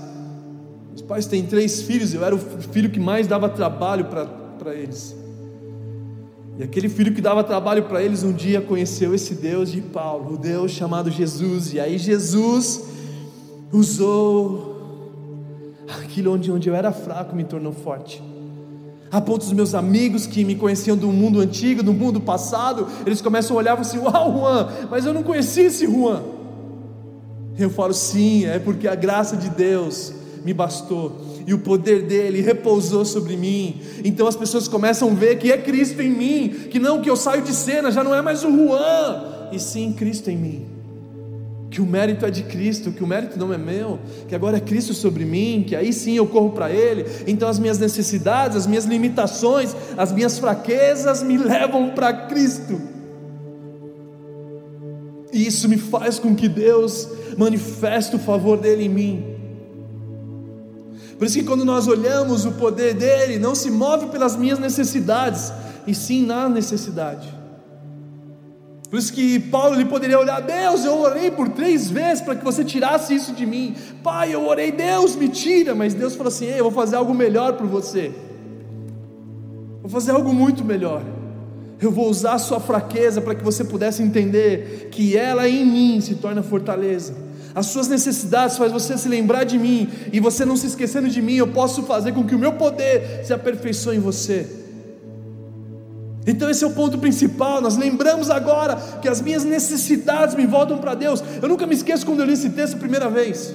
Os 0.95 1.01
pais 1.01 1.25
têm 1.25 1.43
três 1.45 1.81
filhos. 1.81 2.13
Eu 2.13 2.23
era 2.23 2.35
o 2.35 2.39
filho 2.39 2.89
que 2.89 2.99
mais 2.99 3.27
dava 3.27 3.47
trabalho 3.49 4.05
para 4.05 4.75
eles. 4.75 5.15
E 6.57 6.63
aquele 6.63 6.89
filho 6.89 7.13
que 7.13 7.21
dava 7.21 7.43
trabalho 7.43 7.83
para 7.83 8.03
eles 8.03 8.23
um 8.23 8.31
dia 8.31 8.61
conheceu 8.61 9.15
esse 9.15 9.33
Deus 9.33 9.71
de 9.71 9.81
Paulo, 9.81 10.35
o 10.35 10.37
Deus 10.37 10.71
chamado 10.71 11.09
Jesus. 11.09 11.73
E 11.73 11.79
aí 11.79 11.97
Jesus 11.97 12.83
usou 13.71 14.71
aquilo 16.03 16.33
onde, 16.33 16.51
onde 16.51 16.69
eu 16.69 16.75
era 16.75 16.91
fraco 16.91 17.35
me 17.35 17.43
tornou 17.43 17.73
forte 17.73 18.21
a 19.13 19.21
ponto 19.21 19.43
dos 19.43 19.53
meus 19.53 19.75
amigos 19.75 20.25
que 20.25 20.43
me 20.43 20.55
conheciam 20.55 20.97
do 20.97 21.07
mundo 21.09 21.39
antigo, 21.39 21.83
do 21.83 21.93
mundo 21.93 22.19
passado, 22.19 22.87
eles 23.05 23.21
começam 23.21 23.55
a 23.55 23.59
olhar 23.59 23.77
e 23.77 23.81
assim: 23.81 23.99
Uau, 23.99 24.33
Juan, 24.33 24.67
mas 24.89 25.05
eu 25.05 25.13
não 25.13 25.21
conhecia 25.21 25.67
esse 25.67 25.85
Juan. 25.85 26.23
Eu 27.59 27.69
falo: 27.69 27.93
Sim, 27.93 28.45
é 28.45 28.57
porque 28.57 28.87
a 28.87 28.95
graça 28.95 29.37
de 29.37 29.51
Deus 29.51 30.11
me 30.43 30.51
bastou 30.51 31.15
e 31.45 31.53
o 31.53 31.59
poder 31.59 32.07
dele 32.07 32.41
repousou 32.41 33.05
sobre 33.05 33.37
mim. 33.37 33.79
Então 34.03 34.25
as 34.25 34.35
pessoas 34.35 34.67
começam 34.67 35.11
a 35.11 35.13
ver 35.13 35.37
que 35.37 35.51
é 35.51 35.59
Cristo 35.59 36.01
em 36.01 36.09
mim, 36.09 36.49
que 36.71 36.79
não 36.79 36.99
que 36.99 37.09
eu 37.09 37.15
saio 37.15 37.43
de 37.43 37.53
cena, 37.53 37.91
já 37.91 38.03
não 38.03 38.15
é 38.15 38.21
mais 38.21 38.43
o 38.43 38.49
Juan, 38.49 39.49
e 39.51 39.59
sim 39.59 39.93
Cristo 39.93 40.31
em 40.31 40.37
mim 40.37 40.72
que 41.73 41.81
o 41.81 41.85
mérito 41.87 42.23
é 42.23 42.29
de 42.29 42.43
Cristo, 42.43 42.91
que 42.91 43.03
o 43.03 43.07
mérito 43.07 43.39
não 43.39 43.51
é 43.51 43.57
meu, 43.57 43.99
que 44.27 44.35
agora 44.35 44.57
é 44.57 44.59
Cristo 44.59 44.93
sobre 44.93 45.25
mim, 45.25 45.65
que 45.67 45.75
aí 45.75 45.91
sim 45.91 46.15
eu 46.15 46.27
corro 46.27 46.51
para 46.51 46.69
Ele, 46.69 47.03
então 47.25 47.49
as 47.49 47.57
minhas 47.57 47.79
necessidades, 47.79 48.55
as 48.55 48.67
minhas 48.67 48.85
limitações, 48.85 49.75
as 49.97 50.11
minhas 50.11 50.37
fraquezas 50.37 51.23
me 51.23 51.35
levam 51.35 51.89
para 51.89 52.13
Cristo, 52.27 52.79
e 55.31 55.47
isso 55.47 55.67
me 55.67 55.79
faz 55.79 56.19
com 56.19 56.35
que 56.35 56.47
Deus 56.47 57.09
manifeste 57.39 58.15
o 58.17 58.19
favor 58.19 58.55
dele 58.59 58.83
em 58.83 58.89
mim. 58.89 59.25
Por 61.17 61.25
isso 61.25 61.39
que 61.39 61.43
quando 61.43 61.65
nós 61.65 61.87
olhamos 61.87 62.45
o 62.45 62.51
poder 62.51 62.93
dele, 62.93 63.39
não 63.39 63.55
se 63.55 63.71
move 63.71 64.07
pelas 64.07 64.35
minhas 64.35 64.59
necessidades, 64.59 65.51
e 65.87 65.95
sim 65.95 66.23
na 66.23 66.47
necessidade. 66.47 67.42
Por 68.93 68.99
isso 68.99 69.11
que 69.11 69.39
Paulo 69.39 69.73
ele 69.73 69.85
poderia 69.85 70.19
olhar, 70.19 70.39
Deus, 70.39 70.85
eu 70.85 70.99
orei 70.99 71.31
por 71.31 71.49
três 71.49 71.89
vezes 71.89 72.21
para 72.21 72.35
que 72.35 72.43
você 72.43 72.63
tirasse 72.63 73.15
isso 73.15 73.33
de 73.33 73.43
mim. 73.43 73.73
Pai, 74.03 74.35
eu 74.35 74.45
orei, 74.45 74.71
Deus 74.71 75.15
me 75.15 75.29
tira, 75.29 75.73
mas 75.73 75.95
Deus 75.95 76.13
falou 76.15 76.27
assim: 76.27 76.45
Ei, 76.45 76.59
eu 76.59 76.65
vou 76.65 76.71
fazer 76.71 76.95
algo 76.95 77.11
melhor 77.11 77.53
por 77.53 77.65
você. 77.65 78.11
Vou 79.81 79.89
fazer 79.89 80.11
algo 80.11 80.31
muito 80.31 80.63
melhor. 80.63 81.01
Eu 81.81 81.89
vou 81.89 82.07
usar 82.07 82.33
a 82.33 82.37
sua 82.37 82.59
fraqueza 82.59 83.19
para 83.19 83.33
que 83.33 83.43
você 83.43 83.63
pudesse 83.63 84.03
entender 84.03 84.89
que 84.91 85.17
ela 85.17 85.49
em 85.49 85.65
mim 85.65 85.99
se 85.99 86.13
torna 86.13 86.43
fortaleza. 86.43 87.15
As 87.55 87.65
suas 87.65 87.87
necessidades 87.87 88.59
faz 88.59 88.71
você 88.71 88.95
se 88.95 89.09
lembrar 89.09 89.43
de 89.43 89.57
mim 89.57 89.89
e 90.11 90.19
você 90.19 90.45
não 90.45 90.55
se 90.55 90.67
esquecendo 90.67 91.09
de 91.09 91.19
mim, 91.19 91.33
eu 91.33 91.47
posso 91.47 91.81
fazer 91.81 92.11
com 92.11 92.23
que 92.23 92.35
o 92.35 92.39
meu 92.39 92.53
poder 92.53 93.25
se 93.25 93.33
aperfeiçoe 93.33 93.97
em 93.97 93.99
você. 93.99 94.62
Então 96.25 96.49
esse 96.49 96.63
é 96.63 96.67
o 96.67 96.71
ponto 96.71 96.97
principal. 96.97 97.61
Nós 97.61 97.77
lembramos 97.77 98.29
agora 98.29 98.75
que 99.01 99.07
as 99.07 99.21
minhas 99.21 99.43
necessidades 99.43 100.35
me 100.35 100.45
voltam 100.45 100.77
para 100.77 100.95
Deus. 100.95 101.23
Eu 101.41 101.49
nunca 101.49 101.67
me 101.67 101.73
esqueço 101.73 102.05
quando 102.05 102.21
eu 102.21 102.25
li 102.25 102.33
esse 102.33 102.49
texto 102.49 102.75
a 102.75 102.79
primeira 102.79 103.09
vez. 103.09 103.53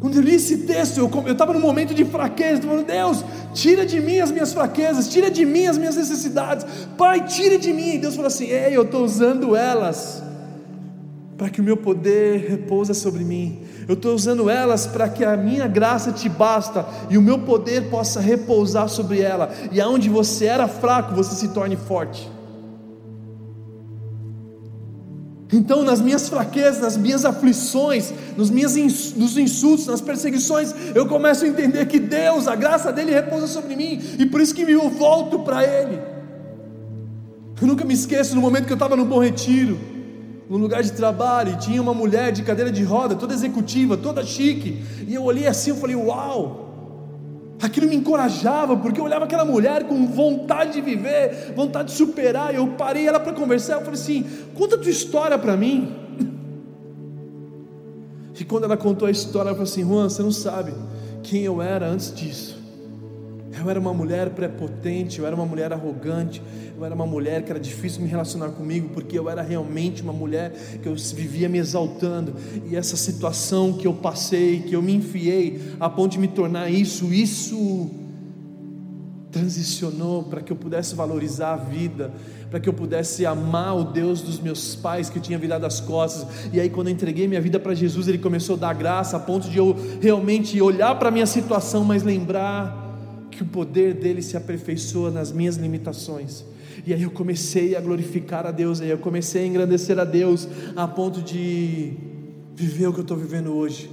Quando 0.00 0.16
eu 0.16 0.22
li 0.22 0.34
esse 0.34 0.58
texto, 0.58 0.98
eu 0.98 1.32
estava 1.32 1.52
num 1.52 1.60
momento 1.60 1.92
de 1.92 2.06
fraqueza, 2.06 2.62
falando, 2.62 2.86
Deus, 2.86 3.22
tira 3.52 3.84
de 3.84 4.00
mim 4.00 4.18
as 4.18 4.30
minhas 4.30 4.52
fraquezas, 4.52 5.08
tira 5.08 5.30
de 5.30 5.44
mim 5.44 5.66
as 5.66 5.76
minhas 5.76 5.94
necessidades, 5.94 6.64
Pai, 6.96 7.26
tira 7.26 7.58
de 7.58 7.70
mim. 7.70 7.94
E 7.94 7.98
Deus 7.98 8.14
falou 8.14 8.28
assim: 8.28 8.46
Ei, 8.46 8.74
eu 8.74 8.82
estou 8.82 9.04
usando 9.04 9.54
elas 9.54 10.22
para 11.40 11.48
que 11.48 11.58
o 11.58 11.64
meu 11.64 11.74
poder 11.78 12.50
repousa 12.50 12.92
sobre 12.92 13.24
mim. 13.24 13.62
Eu 13.88 13.94
estou 13.94 14.14
usando 14.14 14.50
elas 14.50 14.86
para 14.86 15.08
que 15.08 15.24
a 15.24 15.38
minha 15.38 15.66
graça 15.66 16.12
te 16.12 16.28
basta 16.28 16.84
e 17.08 17.16
o 17.16 17.22
meu 17.22 17.38
poder 17.38 17.88
possa 17.88 18.20
repousar 18.20 18.90
sobre 18.90 19.22
ela. 19.22 19.50
E 19.72 19.80
aonde 19.80 20.10
você 20.10 20.44
era 20.44 20.68
fraco, 20.68 21.14
você 21.14 21.34
se 21.34 21.48
torne 21.54 21.78
forte. 21.78 22.30
Então, 25.50 25.82
nas 25.82 25.98
minhas 26.02 26.28
fraquezas, 26.28 26.82
nas 26.82 26.98
minhas 26.98 27.24
aflições, 27.24 28.12
nos 28.36 28.50
meus 28.50 28.74
nos 29.14 29.38
insultos, 29.38 29.86
nas 29.86 30.02
perseguições, 30.02 30.74
eu 30.94 31.06
começo 31.06 31.46
a 31.46 31.48
entender 31.48 31.86
que 31.86 31.98
Deus, 31.98 32.46
a 32.48 32.54
graça 32.54 32.92
dele 32.92 33.12
repousa 33.12 33.46
sobre 33.46 33.74
mim, 33.74 33.98
e 34.18 34.26
por 34.26 34.42
isso 34.42 34.54
que 34.54 34.60
eu 34.60 34.90
volto 34.90 35.38
para 35.38 35.64
Ele. 35.64 35.98
Eu 37.62 37.66
nunca 37.66 37.82
me 37.82 37.94
esqueço 37.94 38.34
do 38.34 38.42
momento 38.42 38.66
que 38.66 38.72
eu 38.72 38.76
estava 38.76 38.94
no 38.94 39.06
Bom 39.06 39.20
Retiro 39.20 39.89
no 40.50 40.56
lugar 40.58 40.82
de 40.82 40.92
trabalho, 40.92 41.52
e 41.52 41.56
tinha 41.58 41.80
uma 41.80 41.94
mulher 41.94 42.32
de 42.32 42.42
cadeira 42.42 42.72
de 42.72 42.82
roda, 42.82 43.14
toda 43.14 43.32
executiva, 43.32 43.96
toda 43.96 44.24
chique, 44.24 44.82
e 45.06 45.14
eu 45.14 45.22
olhei 45.22 45.46
assim, 45.46 45.70
eu 45.70 45.76
falei, 45.76 45.94
uau! 45.94 46.66
Aquilo 47.62 47.86
me 47.86 47.94
encorajava, 47.94 48.76
porque 48.76 48.98
eu 48.98 49.04
olhava 49.04 49.26
aquela 49.26 49.44
mulher 49.44 49.84
com 49.84 50.06
vontade 50.06 50.72
de 50.72 50.80
viver, 50.80 51.52
vontade 51.54 51.90
de 51.90 51.94
superar. 51.94 52.54
Eu 52.54 52.68
parei 52.68 53.06
ela 53.06 53.20
para 53.20 53.34
conversar. 53.34 53.74
Eu 53.74 53.80
falei 53.80 54.00
assim: 54.00 54.24
conta 54.54 54.76
a 54.76 54.78
tua 54.78 54.90
história 54.90 55.38
para 55.38 55.58
mim. 55.58 55.94
E 58.38 58.44
quando 58.46 58.64
ela 58.64 58.78
contou 58.78 59.06
a 59.06 59.10
história, 59.10 59.50
ela 59.50 59.56
falou 59.56 59.70
assim: 59.70 59.82
Juan, 59.86 60.08
você 60.08 60.22
não 60.22 60.32
sabe 60.32 60.72
quem 61.22 61.42
eu 61.42 61.60
era 61.60 61.86
antes 61.86 62.14
disso. 62.14 62.59
Eu 63.58 63.68
era 63.68 63.80
uma 63.80 63.92
mulher 63.92 64.30
prepotente, 64.30 65.18
eu 65.18 65.26
era 65.26 65.34
uma 65.34 65.44
mulher 65.44 65.72
arrogante, 65.72 66.40
eu 66.76 66.84
era 66.84 66.94
uma 66.94 67.06
mulher 67.06 67.42
que 67.42 67.50
era 67.50 67.58
difícil 67.58 68.00
me 68.00 68.08
relacionar 68.08 68.50
comigo, 68.50 68.90
porque 68.90 69.18
eu 69.18 69.28
era 69.28 69.42
realmente 69.42 70.02
uma 70.02 70.12
mulher 70.12 70.52
que 70.80 70.88
eu 70.88 70.94
vivia 70.94 71.48
me 71.48 71.58
exaltando, 71.58 72.34
e 72.70 72.76
essa 72.76 72.96
situação 72.96 73.72
que 73.72 73.86
eu 73.86 73.92
passei, 73.92 74.60
que 74.60 74.74
eu 74.74 74.80
me 74.80 74.94
enfiei, 74.94 75.60
a 75.80 75.90
ponto 75.90 76.12
de 76.12 76.18
me 76.18 76.28
tornar 76.28 76.70
isso, 76.70 77.12
isso 77.12 77.90
transicionou 79.30 80.24
para 80.24 80.40
que 80.40 80.52
eu 80.52 80.56
pudesse 80.56 80.94
valorizar 80.94 81.52
a 81.52 81.56
vida, 81.56 82.12
para 82.50 82.58
que 82.58 82.68
eu 82.68 82.72
pudesse 82.72 83.24
amar 83.24 83.76
o 83.76 83.84
Deus 83.84 84.20
dos 84.20 84.40
meus 84.40 84.74
pais 84.74 85.08
que 85.08 85.18
eu 85.18 85.22
tinha 85.22 85.38
virado 85.38 85.64
as 85.64 85.80
costas. 85.80 86.26
E 86.52 86.58
aí, 86.58 86.68
quando 86.68 86.88
eu 86.88 86.92
entreguei 86.92 87.28
minha 87.28 87.40
vida 87.40 87.60
para 87.60 87.72
Jesus, 87.74 88.08
Ele 88.08 88.18
começou 88.18 88.56
a 88.56 88.58
dar 88.58 88.74
graça, 88.74 89.16
a 89.16 89.20
ponto 89.20 89.48
de 89.48 89.56
eu 89.56 89.76
realmente 90.00 90.60
olhar 90.60 90.98
para 90.98 91.08
a 91.08 91.12
minha 91.12 91.26
situação, 91.26 91.84
mas 91.84 92.02
lembrar 92.02 92.79
que 93.40 93.44
o 93.44 93.46
poder 93.46 93.94
dele 93.94 94.20
se 94.20 94.36
aperfeiçoa 94.36 95.10
nas 95.10 95.32
minhas 95.32 95.56
limitações. 95.56 96.44
E 96.86 96.92
aí 96.92 97.02
eu 97.02 97.10
comecei 97.10 97.74
a 97.74 97.80
glorificar 97.80 98.44
a 98.44 98.50
Deus, 98.50 98.82
aí 98.82 98.90
eu 98.90 98.98
comecei 98.98 99.44
a 99.44 99.46
engrandecer 99.46 99.98
a 99.98 100.04
Deus, 100.04 100.46
a 100.76 100.86
ponto 100.86 101.22
de 101.22 101.94
viver 102.54 102.88
o 102.88 102.92
que 102.92 102.98
eu 102.98 103.02
estou 103.02 103.16
vivendo 103.16 103.54
hoje. 103.54 103.90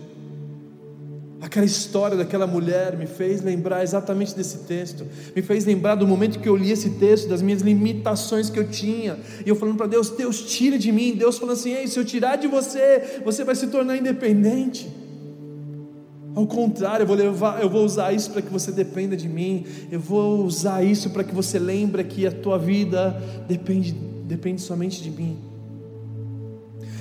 Aquela 1.40 1.66
história 1.66 2.18
daquela 2.18 2.46
mulher 2.46 2.98
me 2.98 3.08
fez 3.08 3.42
lembrar 3.42 3.84
exatamente 3.84 4.36
desse 4.36 4.66
texto, 4.66 5.06
me 5.34 5.42
fez 5.42 5.64
lembrar 5.64 5.96
do 5.96 6.06
momento 6.06 6.40
que 6.40 6.50
eu 6.50 6.56
li 6.58 6.72
esse 6.72 6.90
texto, 6.92 7.30
das 7.30 7.42
minhas 7.42 7.62
limitações 7.62 8.50
que 8.50 8.60
eu 8.60 8.68
tinha, 8.68 9.18
e 9.46 9.48
eu 9.48 9.56
falando 9.56 9.78
para 9.78 9.88
Deus: 9.88 10.10
Deus, 10.10 10.42
tira 10.42 10.78
de 10.78 10.92
mim. 10.92 11.16
Deus 11.16 11.38
falando 11.38 11.54
assim: 11.54 11.72
Ei, 11.72 11.88
se 11.88 11.98
eu 11.98 12.04
tirar 12.04 12.36
de 12.36 12.48
você, 12.48 13.22
você 13.24 13.46
vai 13.46 13.56
se 13.56 13.68
tornar 13.68 13.96
independente. 13.96 15.07
Ao 16.38 16.46
contrário, 16.46 17.02
eu 17.02 17.08
vou, 17.08 17.16
levar, 17.16 17.64
eu 17.64 17.68
vou 17.68 17.84
usar 17.84 18.14
isso 18.14 18.30
para 18.30 18.44
que 18.44 18.54
você 18.54 18.72
dependa 18.72 19.18
de 19.18 19.28
mim. 19.28 19.66
Eu 19.92 20.00
vou 20.00 20.46
usar 20.46 20.84
isso 20.84 21.10
para 21.10 21.24
que 21.24 21.34
você 21.34 21.58
lembre 21.58 22.04
que 22.04 22.28
a 22.28 22.32
tua 22.32 22.60
vida 22.60 23.20
depende, 23.48 23.92
depende 23.92 24.62
somente 24.62 25.02
de 25.02 25.10
mim. 25.10 25.36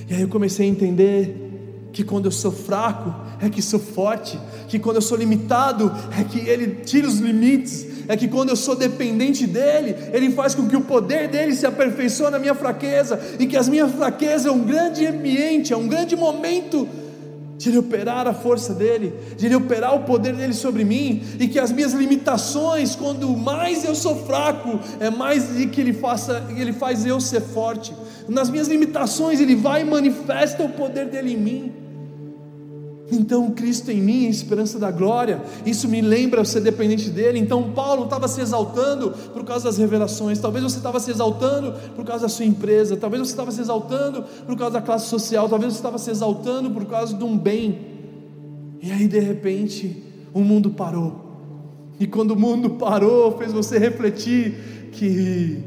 E 0.08 0.14
aí 0.14 0.22
eu 0.22 0.28
comecei 0.28 0.66
a 0.66 0.70
entender 0.70 1.90
que 1.92 2.02
quando 2.02 2.24
eu 2.24 2.30
sou 2.30 2.50
fraco 2.50 3.14
é 3.38 3.50
que 3.50 3.60
sou 3.60 3.78
forte, 3.78 4.40
que 4.68 4.78
quando 4.78 4.96
eu 4.96 5.02
sou 5.02 5.18
limitado 5.18 5.92
é 6.18 6.24
que 6.24 6.38
Ele 6.38 6.76
tira 6.76 7.06
os 7.06 7.18
limites, 7.18 7.86
é 8.08 8.16
que 8.16 8.28
quando 8.28 8.48
eu 8.48 8.56
sou 8.56 8.74
dependente 8.74 9.46
dEle, 9.46 9.96
Ele 10.14 10.30
faz 10.30 10.54
com 10.54 10.66
que 10.66 10.76
o 10.76 10.80
poder 10.80 11.28
dEle 11.28 11.54
se 11.54 11.66
aperfeiçoe 11.66 12.30
na 12.30 12.38
minha 12.38 12.54
fraqueza, 12.54 13.20
e 13.38 13.46
que 13.46 13.58
as 13.58 13.68
minhas 13.68 13.92
fraquezas 13.92 14.46
é 14.46 14.50
um 14.50 14.64
grande 14.64 15.04
ambiente, 15.04 15.74
é 15.74 15.76
um 15.76 15.88
grande 15.88 16.16
momento 16.16 16.88
de 17.56 17.68
Ele 17.68 17.78
operar 17.78 18.26
a 18.26 18.34
força 18.34 18.74
dEle, 18.74 19.14
de 19.36 19.46
Ele 19.46 19.56
operar 19.56 19.94
o 19.94 20.04
poder 20.04 20.34
dEle 20.34 20.54
sobre 20.54 20.84
mim, 20.84 21.22
e 21.38 21.48
que 21.48 21.58
as 21.58 21.72
minhas 21.72 21.92
limitações, 21.92 22.94
quando 22.94 23.28
mais 23.36 23.84
eu 23.84 23.94
sou 23.94 24.16
fraco, 24.26 24.78
é 25.00 25.10
mais 25.10 25.56
de 25.56 25.66
que 25.66 25.80
Ele 25.80 25.92
faça, 25.92 26.46
Ele 26.56 26.72
faz 26.72 27.06
eu 27.06 27.20
ser 27.20 27.40
forte. 27.40 27.94
Nas 28.28 28.50
minhas 28.50 28.68
limitações, 28.68 29.40
Ele 29.40 29.54
vai 29.54 29.82
e 29.82 29.84
manifesta 29.84 30.62
o 30.62 30.68
poder 30.68 31.06
dEle 31.06 31.34
em 31.34 31.38
mim. 31.38 31.85
Então, 33.10 33.52
Cristo 33.52 33.90
em 33.90 34.00
mim, 34.00 34.26
a 34.26 34.30
esperança 34.30 34.78
da 34.78 34.90
glória, 34.90 35.40
isso 35.64 35.88
me 35.88 36.00
lembra 36.00 36.44
ser 36.44 36.60
dependente 36.60 37.08
dele. 37.08 37.38
Então, 37.38 37.70
Paulo 37.70 38.04
estava 38.04 38.26
se 38.26 38.40
exaltando 38.40 39.12
por 39.32 39.44
causa 39.44 39.64
das 39.64 39.78
revelações. 39.78 40.40
Talvez 40.40 40.64
você 40.64 40.78
estava 40.78 40.98
se 40.98 41.10
exaltando 41.10 41.72
por 41.94 42.04
causa 42.04 42.22
da 42.22 42.28
sua 42.28 42.44
empresa. 42.44 42.96
Talvez 42.96 43.22
você 43.22 43.32
estava 43.32 43.52
se 43.52 43.60
exaltando 43.60 44.24
por 44.44 44.56
causa 44.56 44.74
da 44.74 44.80
classe 44.80 45.08
social. 45.08 45.48
Talvez 45.48 45.72
você 45.72 45.78
estava 45.78 45.98
se 45.98 46.10
exaltando 46.10 46.70
por 46.70 46.84
causa 46.86 47.14
de 47.14 47.22
um 47.22 47.38
bem. 47.38 47.78
E 48.82 48.90
aí, 48.90 49.06
de 49.06 49.20
repente, 49.20 50.02
o 50.34 50.40
mundo 50.40 50.70
parou. 50.70 51.24
E 52.00 52.06
quando 52.06 52.32
o 52.32 52.36
mundo 52.36 52.70
parou, 52.70 53.38
fez 53.38 53.52
você 53.52 53.78
refletir 53.78 54.90
que 54.92 55.62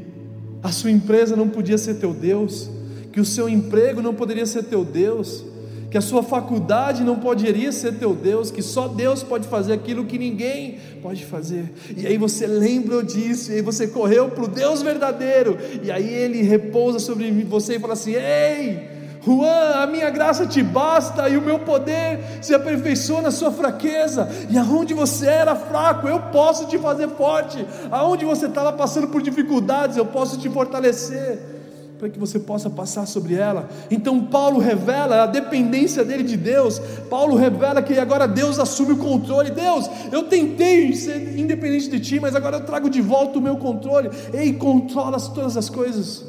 a 0.62 0.70
sua 0.70 0.90
empresa 0.90 1.34
não 1.34 1.48
podia 1.48 1.78
ser 1.78 1.94
teu 1.94 2.12
Deus, 2.12 2.70
que 3.12 3.20
o 3.20 3.24
seu 3.24 3.48
emprego 3.48 4.02
não 4.02 4.14
poderia 4.14 4.44
ser 4.44 4.64
teu 4.64 4.84
Deus 4.84 5.44
que 5.90 5.98
a 5.98 6.00
sua 6.00 6.22
faculdade 6.22 7.02
não 7.02 7.16
poderia 7.16 7.72
ser 7.72 7.94
teu 7.94 8.14
Deus, 8.14 8.50
que 8.50 8.62
só 8.62 8.86
Deus 8.86 9.22
pode 9.22 9.48
fazer 9.48 9.72
aquilo 9.72 10.04
que 10.04 10.18
ninguém 10.18 10.78
pode 11.02 11.24
fazer. 11.24 11.72
E 11.96 12.06
aí 12.06 12.16
você 12.16 12.46
lembrou 12.46 13.02
disso, 13.02 13.50
e 13.50 13.56
aí 13.56 13.62
você 13.62 13.88
correu 13.88 14.28
para 14.28 14.44
o 14.44 14.48
Deus 14.48 14.82
verdadeiro, 14.82 15.58
e 15.82 15.90
aí 15.90 16.08
ele 16.08 16.42
repousa 16.42 17.00
sobre 17.00 17.30
você 17.42 17.74
e 17.74 17.78
fala 17.80 17.94
assim: 17.94 18.12
Ei, 18.12 18.88
Juan, 19.24 19.82
a 19.82 19.86
minha 19.86 20.08
graça 20.10 20.46
te 20.46 20.62
basta 20.62 21.28
e 21.28 21.36
o 21.36 21.42
meu 21.42 21.58
poder 21.58 22.20
se 22.40 22.54
aperfeiçoa 22.54 23.22
na 23.22 23.30
sua 23.32 23.50
fraqueza. 23.50 24.28
E 24.48 24.56
aonde 24.56 24.94
você 24.94 25.26
era 25.26 25.56
fraco, 25.56 26.06
eu 26.06 26.20
posso 26.32 26.66
te 26.66 26.78
fazer 26.78 27.08
forte. 27.08 27.66
Aonde 27.90 28.24
você 28.24 28.46
estava 28.46 28.72
passando 28.72 29.08
por 29.08 29.20
dificuldades, 29.20 29.96
eu 29.96 30.06
posso 30.06 30.38
te 30.38 30.48
fortalecer 30.48 31.59
para 32.00 32.08
que 32.08 32.18
você 32.18 32.38
possa 32.38 32.70
passar 32.70 33.06
sobre 33.06 33.34
ela. 33.34 33.68
Então 33.90 34.24
Paulo 34.24 34.58
revela 34.58 35.22
a 35.22 35.26
dependência 35.26 36.02
dele 36.02 36.22
de 36.22 36.34
Deus. 36.34 36.78
Paulo 37.10 37.36
revela 37.36 37.82
que 37.82 37.98
agora 37.98 38.26
Deus 38.26 38.58
assume 38.58 38.92
o 38.92 38.96
controle. 38.96 39.50
Deus, 39.50 39.88
eu 40.10 40.22
tentei 40.22 40.94
ser 40.94 41.38
independente 41.38 41.90
de 41.90 42.00
ti, 42.00 42.18
mas 42.18 42.34
agora 42.34 42.56
eu 42.56 42.64
trago 42.64 42.88
de 42.88 43.02
volta 43.02 43.38
o 43.38 43.42
meu 43.42 43.58
controle. 43.58 44.08
Ei, 44.32 44.54
controla 44.54 45.20
todas 45.20 45.58
as 45.58 45.68
coisas. 45.68 46.24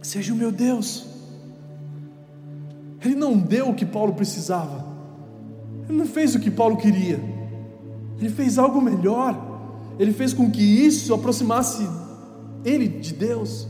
Seja 0.00 0.32
o 0.32 0.36
meu 0.36 0.52
Deus. 0.52 1.04
Ele 3.04 3.16
não 3.16 3.36
deu 3.36 3.70
o 3.70 3.74
que 3.74 3.84
Paulo 3.84 4.14
precisava. 4.14 4.86
Ele 5.88 5.98
não 5.98 6.06
fez 6.06 6.36
o 6.36 6.38
que 6.38 6.52
Paulo 6.52 6.76
queria. 6.76 7.20
Ele 8.20 8.30
fez 8.30 8.60
algo 8.60 8.80
melhor. 8.80 9.36
Ele 9.98 10.12
fez 10.12 10.32
com 10.32 10.48
que 10.48 10.62
isso 10.62 11.12
aproximasse 11.12 11.84
ele 12.64 12.86
de 12.86 13.12
Deus. 13.12 13.66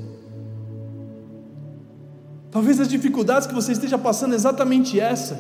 Talvez 2.50 2.80
as 2.80 2.88
dificuldades 2.88 3.46
que 3.46 3.54
você 3.54 3.72
esteja 3.72 3.98
passando 3.98 4.32
é 4.32 4.37
exatamente 4.37 4.98
essa. 4.98 5.38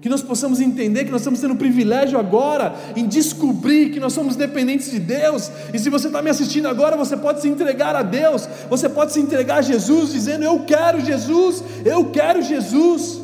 Que 0.00 0.08
nós 0.08 0.22
possamos 0.22 0.60
entender 0.60 1.04
que 1.04 1.10
nós 1.10 1.20
estamos 1.20 1.40
tendo 1.40 1.54
o 1.54 1.56
privilégio 1.56 2.18
agora 2.18 2.74
em 2.96 3.06
descobrir 3.06 3.90
que 3.90 4.00
nós 4.00 4.14
somos 4.14 4.34
dependentes 4.34 4.90
de 4.90 4.98
Deus. 4.98 5.50
E 5.74 5.78
se 5.78 5.90
você 5.90 6.06
está 6.06 6.22
me 6.22 6.30
assistindo 6.30 6.66
agora, 6.66 6.96
você 6.96 7.16
pode 7.16 7.42
se 7.42 7.48
entregar 7.48 7.94
a 7.94 8.02
Deus, 8.02 8.48
você 8.68 8.88
pode 8.88 9.12
se 9.12 9.20
entregar 9.20 9.58
a 9.58 9.62
Jesus, 9.62 10.12
dizendo: 10.12 10.42
Eu 10.42 10.60
quero 10.60 11.04
Jesus, 11.04 11.62
eu 11.84 12.06
quero 12.06 12.40
Jesus. 12.40 13.20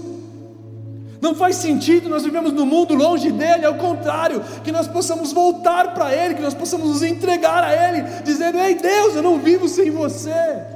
Não 1.18 1.34
faz 1.34 1.56
sentido 1.56 2.10
nós 2.10 2.24
vivemos 2.24 2.52
no 2.52 2.66
mundo 2.66 2.94
longe 2.94 3.32
dele, 3.32 3.64
ao 3.64 3.76
contrário, 3.76 4.42
que 4.62 4.70
nós 4.70 4.86
possamos 4.86 5.32
voltar 5.32 5.94
para 5.94 6.14
Ele, 6.14 6.34
que 6.34 6.42
nós 6.42 6.54
possamos 6.54 6.88
nos 6.88 7.02
entregar 7.02 7.64
a 7.64 7.72
Ele, 7.72 8.04
dizendo: 8.22 8.58
Ei 8.58 8.74
Deus, 8.74 9.16
eu 9.16 9.22
não 9.22 9.38
vivo 9.38 9.66
sem 9.66 9.90
você. 9.90 10.75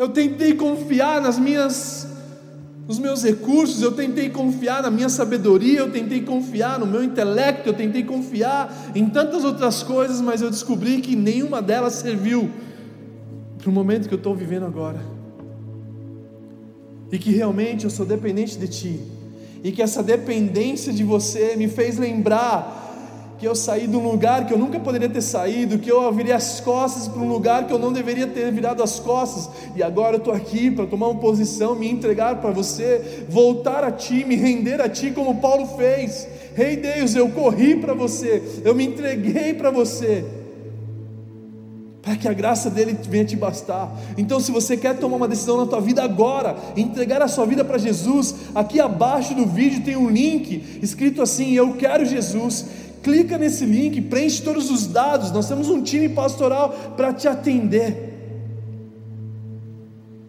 Eu 0.00 0.08
tentei 0.08 0.54
confiar 0.54 1.20
nas 1.20 1.38
minhas 1.38 2.08
nos 2.88 2.98
meus 2.98 3.22
recursos, 3.22 3.82
eu 3.82 3.92
tentei 3.92 4.30
confiar 4.30 4.82
na 4.82 4.90
minha 4.90 5.10
sabedoria, 5.10 5.78
eu 5.78 5.92
tentei 5.92 6.22
confiar 6.22 6.78
no 6.78 6.86
meu 6.86 7.04
intelecto, 7.04 7.68
eu 7.68 7.74
tentei 7.74 8.02
confiar 8.02 8.90
em 8.94 9.10
tantas 9.10 9.44
outras 9.44 9.82
coisas, 9.82 10.22
mas 10.22 10.40
eu 10.40 10.50
descobri 10.50 11.02
que 11.02 11.14
nenhuma 11.14 11.60
delas 11.60 11.92
serviu 11.96 12.48
para 13.58 13.68
o 13.68 13.72
momento 13.72 14.08
que 14.08 14.14
eu 14.14 14.18
estou 14.18 14.34
vivendo 14.34 14.64
agora. 14.64 15.04
E 17.12 17.18
que 17.18 17.30
realmente 17.30 17.84
eu 17.84 17.90
sou 17.90 18.06
dependente 18.06 18.58
de 18.58 18.68
Ti, 18.68 19.00
e 19.62 19.70
que 19.70 19.82
essa 19.82 20.02
dependência 20.02 20.94
de 20.94 21.04
você 21.04 21.56
me 21.56 21.68
fez 21.68 21.98
lembrar 21.98 22.79
que 23.40 23.48
eu 23.48 23.54
saí 23.54 23.86
de 23.86 23.96
um 23.96 24.06
lugar 24.06 24.46
que 24.46 24.52
eu 24.52 24.58
nunca 24.58 24.78
poderia 24.78 25.08
ter 25.08 25.22
saído, 25.22 25.78
que 25.78 25.90
eu 25.90 26.12
virei 26.12 26.32
as 26.32 26.60
costas 26.60 27.08
para 27.08 27.22
um 27.22 27.26
lugar 27.26 27.66
que 27.66 27.72
eu 27.72 27.78
não 27.78 27.90
deveria 27.90 28.26
ter 28.26 28.52
virado 28.52 28.82
as 28.82 29.00
costas, 29.00 29.48
e 29.74 29.82
agora 29.82 30.16
eu 30.16 30.18
estou 30.18 30.34
aqui 30.34 30.70
para 30.70 30.86
tomar 30.86 31.08
uma 31.08 31.18
posição, 31.18 31.74
me 31.74 31.90
entregar 31.90 32.38
para 32.42 32.50
você, 32.50 33.24
voltar 33.30 33.82
a 33.82 33.90
Ti, 33.90 34.26
me 34.26 34.36
render 34.36 34.78
a 34.82 34.90
Ti, 34.90 35.12
como 35.12 35.40
Paulo 35.40 35.66
fez. 35.78 36.28
Rei 36.54 36.72
hey 36.72 36.76
Deus, 36.76 37.14
eu 37.14 37.30
corri 37.30 37.76
para 37.76 37.94
você, 37.94 38.42
eu 38.62 38.74
me 38.74 38.84
entreguei 38.84 39.54
para 39.54 39.70
você, 39.70 40.22
para 42.02 42.16
que 42.16 42.28
a 42.28 42.34
graça 42.34 42.68
dele 42.68 42.94
venha 43.08 43.24
te 43.24 43.36
bastar. 43.36 43.90
Então, 44.18 44.38
se 44.38 44.52
você 44.52 44.76
quer 44.76 44.98
tomar 44.98 45.16
uma 45.16 45.28
decisão 45.28 45.56
na 45.56 45.66
tua 45.66 45.80
vida 45.80 46.02
agora, 46.02 46.56
entregar 46.76 47.22
a 47.22 47.28
sua 47.28 47.46
vida 47.46 47.64
para 47.64 47.78
Jesus, 47.78 48.34
aqui 48.54 48.78
abaixo 48.80 49.34
do 49.34 49.46
vídeo 49.46 49.82
tem 49.82 49.96
um 49.96 50.10
link 50.10 50.80
escrito 50.82 51.22
assim: 51.22 51.52
Eu 51.52 51.74
quero 51.74 52.04
Jesus 52.04 52.89
clica 53.02 53.38
nesse 53.38 53.64
link, 53.64 54.00
preenche 54.02 54.42
todos 54.42 54.70
os 54.70 54.86
dados. 54.86 55.30
Nós 55.32 55.48
temos 55.48 55.68
um 55.68 55.82
time 55.82 56.08
pastoral 56.08 56.70
para 56.96 57.12
te 57.12 57.28
atender. 57.28 58.08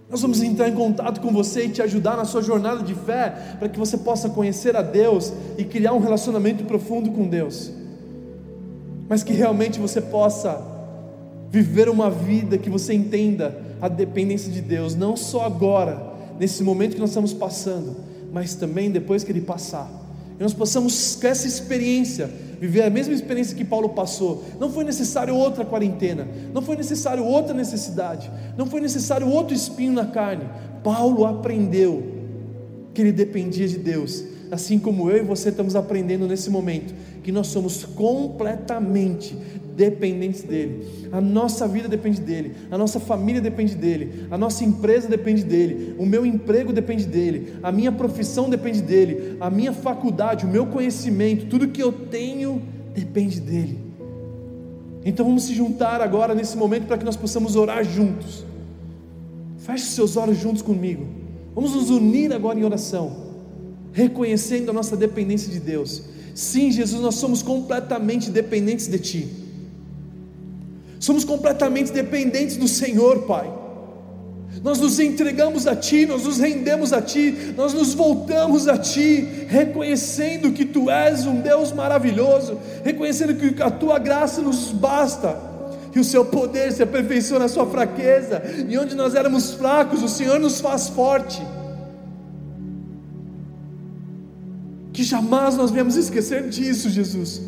Nós 0.10 0.21
vamos 0.21 0.41
entrar 0.41 0.67
em 0.67 0.75
contato 0.75 1.21
com 1.21 1.31
você 1.31 1.65
e 1.65 1.69
te 1.69 1.81
ajudar 1.81 2.17
na 2.17 2.25
sua 2.25 2.41
jornada 2.41 2.84
de 2.84 2.93
fé, 2.93 3.55
para 3.57 3.69
que 3.69 3.79
você 3.79 3.97
possa 3.97 4.29
conhecer 4.29 4.75
a 4.75 4.81
Deus 4.81 5.31
e 5.57 5.63
criar 5.63 5.93
um 5.93 5.99
relacionamento 5.99 6.65
profundo 6.65 7.12
com 7.12 7.25
Deus. 7.27 7.71
Mas 9.07 9.23
que 9.23 9.31
realmente 9.31 9.79
você 9.79 10.01
possa 10.01 10.62
viver 11.49 11.88
uma 11.88 12.10
vida 12.10 12.57
que 12.57 12.69
você 12.69 12.93
entenda 12.93 13.57
a 13.81 13.88
dependência 13.88 14.51
de 14.51 14.62
Deus, 14.62 14.95
não 14.95 15.15
só 15.15 15.45
agora, 15.45 16.12
nesse 16.38 16.62
momento 16.62 16.95
que 16.95 16.99
nós 16.99 17.12
estamos 17.12 17.34
passando, 17.34 17.95
mas 18.34 18.53
também 18.53 18.91
depois 18.91 19.23
que 19.23 19.31
ele 19.31 19.41
passar. 19.41 19.89
E 20.38 20.43
nós 20.43 20.53
possamos, 20.53 21.15
com 21.15 21.27
essa 21.27 21.47
experiência, 21.47 22.29
viver 22.62 22.84
a 22.84 22.89
mesma 22.91 23.12
experiência 23.15 23.58
que 23.58 23.65
Paulo 23.65 23.89
passou. 23.89 24.43
Não 24.60 24.71
foi 24.71 24.84
necessário 24.84 25.36
outra 25.36 25.65
quarentena, 25.65 26.28
não 26.54 26.62
foi 26.62 26.76
necessário 26.76 27.26
outra 27.26 27.56
necessidade, 27.56 28.30
não 28.56 28.67
foi 28.67 28.80
necessário 28.80 29.28
outro 29.28 29.56
espinho 29.56 29.91
na 29.91 30.06
carne. 30.06 30.47
Paulo 30.84 31.26
aprendeu 31.26 32.04
que 32.93 33.02
ele 33.02 33.12
dependia 33.12 33.67
de 33.67 33.80
Deus, 33.80 34.24
assim 34.52 34.78
como 34.78 35.10
eu 35.10 35.17
e 35.17 35.26
você 35.26 35.50
estamos 35.50 35.76
aprendendo 35.76 36.28
nesse 36.28 36.52
momento, 36.52 36.93
que 37.24 37.32
nós 37.32 37.47
somos 37.47 37.84
completamente 37.84 39.36
dependentes 39.82 40.44
dele. 40.44 41.08
A 41.12 41.20
nossa 41.20 41.67
vida 41.67 41.88
depende 41.88 42.22
dele, 42.22 42.54
a 42.70 42.78
nossa 42.78 43.00
família 43.00 43.41
depende 43.41 43.74
dele, 43.74 44.28
a 44.30 44.38
nossa 44.38 44.63
empresa 44.63 45.08
depende 45.08 45.44
dele, 45.44 45.96
o 45.98 46.06
meu 46.06 46.24
emprego 46.24 46.72
depende 46.72 47.06
dele, 47.08 47.56
a 47.63 47.72
minha 47.72 47.91
profissão 47.91 48.48
depende 48.48 48.80
dele, 48.80 49.38
a 49.39 49.50
minha 49.50 49.74
faculdade, 49.74 50.46
o 50.46 50.48
meu 50.48 50.67
conhecimento, 50.67 51.48
tudo 51.48 51.67
que 51.67 51.82
eu 51.82 51.91
tenho 51.91 52.62
depende 52.94 53.41
dele. 53.41 53.80
Então 55.04 55.26
vamos 55.26 55.44
se 55.46 55.56
juntar 55.56 56.00
agora 56.00 56.36
nesse 56.36 56.56
momento 56.56 56.86
para 56.86 57.00
que 57.00 57.06
nós 57.06 57.17
possamos 57.17 57.56
orar 57.56 57.84
juntos. 57.84 58.46
Feche 59.58 59.86
seus 59.86 60.15
olhos 60.15 60.38
juntos 60.38 60.62
comigo. 60.62 61.08
Vamos 61.56 61.74
nos 61.74 61.89
unir 61.89 62.32
agora 62.32 62.60
em 62.60 62.63
oração, 62.63 63.34
reconhecendo 63.91 64.70
a 64.70 64.74
nossa 64.74 64.96
dependência 64.96 65.52
de 65.52 65.60
Deus. 65.60 66.04
Sim, 66.36 66.72
Jesus, 66.72 67.02
nós 67.02 67.15
somos 67.15 67.41
completamente 67.41 68.30
dependentes 68.30 68.88
de 68.88 69.00
Ti. 69.00 69.40
Somos 71.12 71.26
completamente 71.26 71.91
dependentes 71.91 72.56
do 72.56 72.69
Senhor, 72.69 73.24
Pai. 73.24 73.52
Nós 74.63 74.80
nos 74.80 74.97
entregamos 74.97 75.67
a 75.67 75.76
Ti, 75.76 76.06
nós 76.06 76.24
nos 76.24 76.38
rendemos 76.39 76.93
a 76.93 77.02
Ti, 77.02 77.54
nós 77.58 77.74
nos 77.74 77.93
voltamos 77.93 78.69
a 78.69 78.78
Ti, 78.78 79.45
reconhecendo 79.50 80.54
que 80.54 80.63
Tu 80.63 80.89
és 80.89 81.26
um 81.26 81.41
Deus 81.41 81.74
maravilhoso, 81.74 82.58
reconhecendo 82.82 83.36
que 83.36 83.62
a 83.62 83.69
Tua 83.69 84.00
graça 84.00 84.41
nos 84.41 84.71
basta, 84.71 85.38
que 85.91 86.00
o 86.00 86.04
Seu 86.06 86.24
poder 86.24 86.71
se 86.71 86.82
aperfeiçoa 86.82 87.39
na 87.39 87.50
Sua 87.50 87.65
fraqueza, 87.65 88.41
e 88.69 88.78
onde 88.78 88.95
nós 88.95 89.13
éramos 89.13 89.52
fracos, 89.52 90.02
o 90.02 90.08
Senhor 90.08 90.39
nos 90.39 90.62
faz 90.62 90.88
forte. 90.88 91.45
Que 94.93 95.04
jamais 95.04 95.58
nós 95.58 95.71
venhamos 95.71 95.97
esquecer 95.97 96.47
disso, 96.47 96.89
Jesus, 96.89 97.41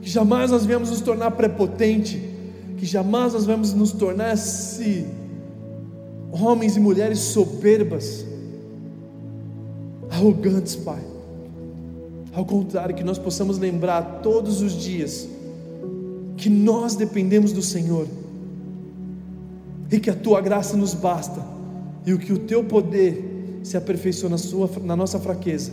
que 0.00 0.08
jamais 0.08 0.52
nós 0.52 0.64
venhamos 0.64 0.90
nos 0.90 1.00
tornar 1.00 1.32
prepotente, 1.32 2.37
que 2.78 2.86
jamais 2.86 3.32
nós 3.34 3.44
vamos 3.44 3.74
nos 3.74 3.92
tornar 3.92 4.36
se 4.38 5.04
homens 6.30 6.76
e 6.76 6.80
mulheres 6.80 7.18
soberbas, 7.18 8.24
arrogantes, 10.08 10.76
Pai. 10.76 11.02
Ao 12.32 12.44
contrário, 12.44 12.94
que 12.94 13.02
nós 13.02 13.18
possamos 13.18 13.58
lembrar 13.58 14.20
todos 14.22 14.62
os 14.62 14.72
dias 14.72 15.28
que 16.36 16.48
nós 16.48 16.94
dependemos 16.94 17.52
do 17.52 17.62
Senhor 17.62 18.06
e 19.90 19.98
que 19.98 20.08
a 20.08 20.14
tua 20.14 20.40
graça 20.40 20.76
nos 20.76 20.94
basta 20.94 21.44
e 22.06 22.12
o 22.12 22.18
que 22.18 22.32
o 22.32 22.38
teu 22.38 22.62
poder 22.62 23.60
se 23.64 23.76
aperfeiçoa 23.76 24.30
na, 24.30 24.38
sua, 24.38 24.70
na 24.84 24.94
nossa 24.94 25.18
fraqueza. 25.18 25.72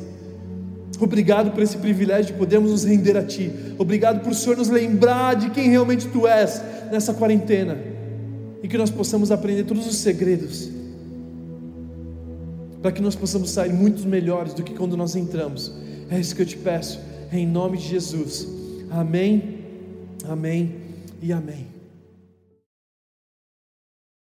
Obrigado 1.04 1.52
por 1.52 1.62
esse 1.62 1.78
privilégio 1.78 2.34
de 2.34 2.40
podermos 2.40 2.72
nos 2.72 2.84
render 2.84 3.18
a 3.18 3.24
Ti. 3.24 3.52
Obrigado 3.78 4.22
por 4.22 4.32
o 4.32 4.36
Senhor 4.36 4.58
nos 4.58 4.70
lembrar 4.70 5.36
de 5.36 5.50
quem 5.50 5.70
realmente 5.70 6.08
Tu 6.08 6.28
és 6.28 6.62
nessa 6.92 7.14
quarentena. 7.14 7.78
E 8.64 8.68
que 8.68 8.78
nós 8.78 8.90
possamos 8.90 9.32
aprender 9.32 9.64
todos 9.66 9.86
os 9.86 9.98
segredos. 9.98 10.70
Para 12.82 12.92
que 12.92 13.02
nós 13.02 13.16
possamos 13.16 13.50
sair 13.50 13.74
muito 13.74 14.08
melhores 14.08 14.54
do 14.54 14.64
que 14.64 14.74
quando 14.74 14.96
nós 14.96 15.16
entramos. 15.16 15.74
É 16.10 16.20
isso 16.20 16.36
que 16.36 16.42
eu 16.42 16.46
te 16.46 16.58
peço. 16.58 17.00
Em 17.32 17.46
nome 17.46 17.78
de 17.78 17.88
Jesus. 17.88 18.48
Amém, 18.90 19.60
amém 20.28 20.76
e 21.22 21.34
amém. 21.34 21.75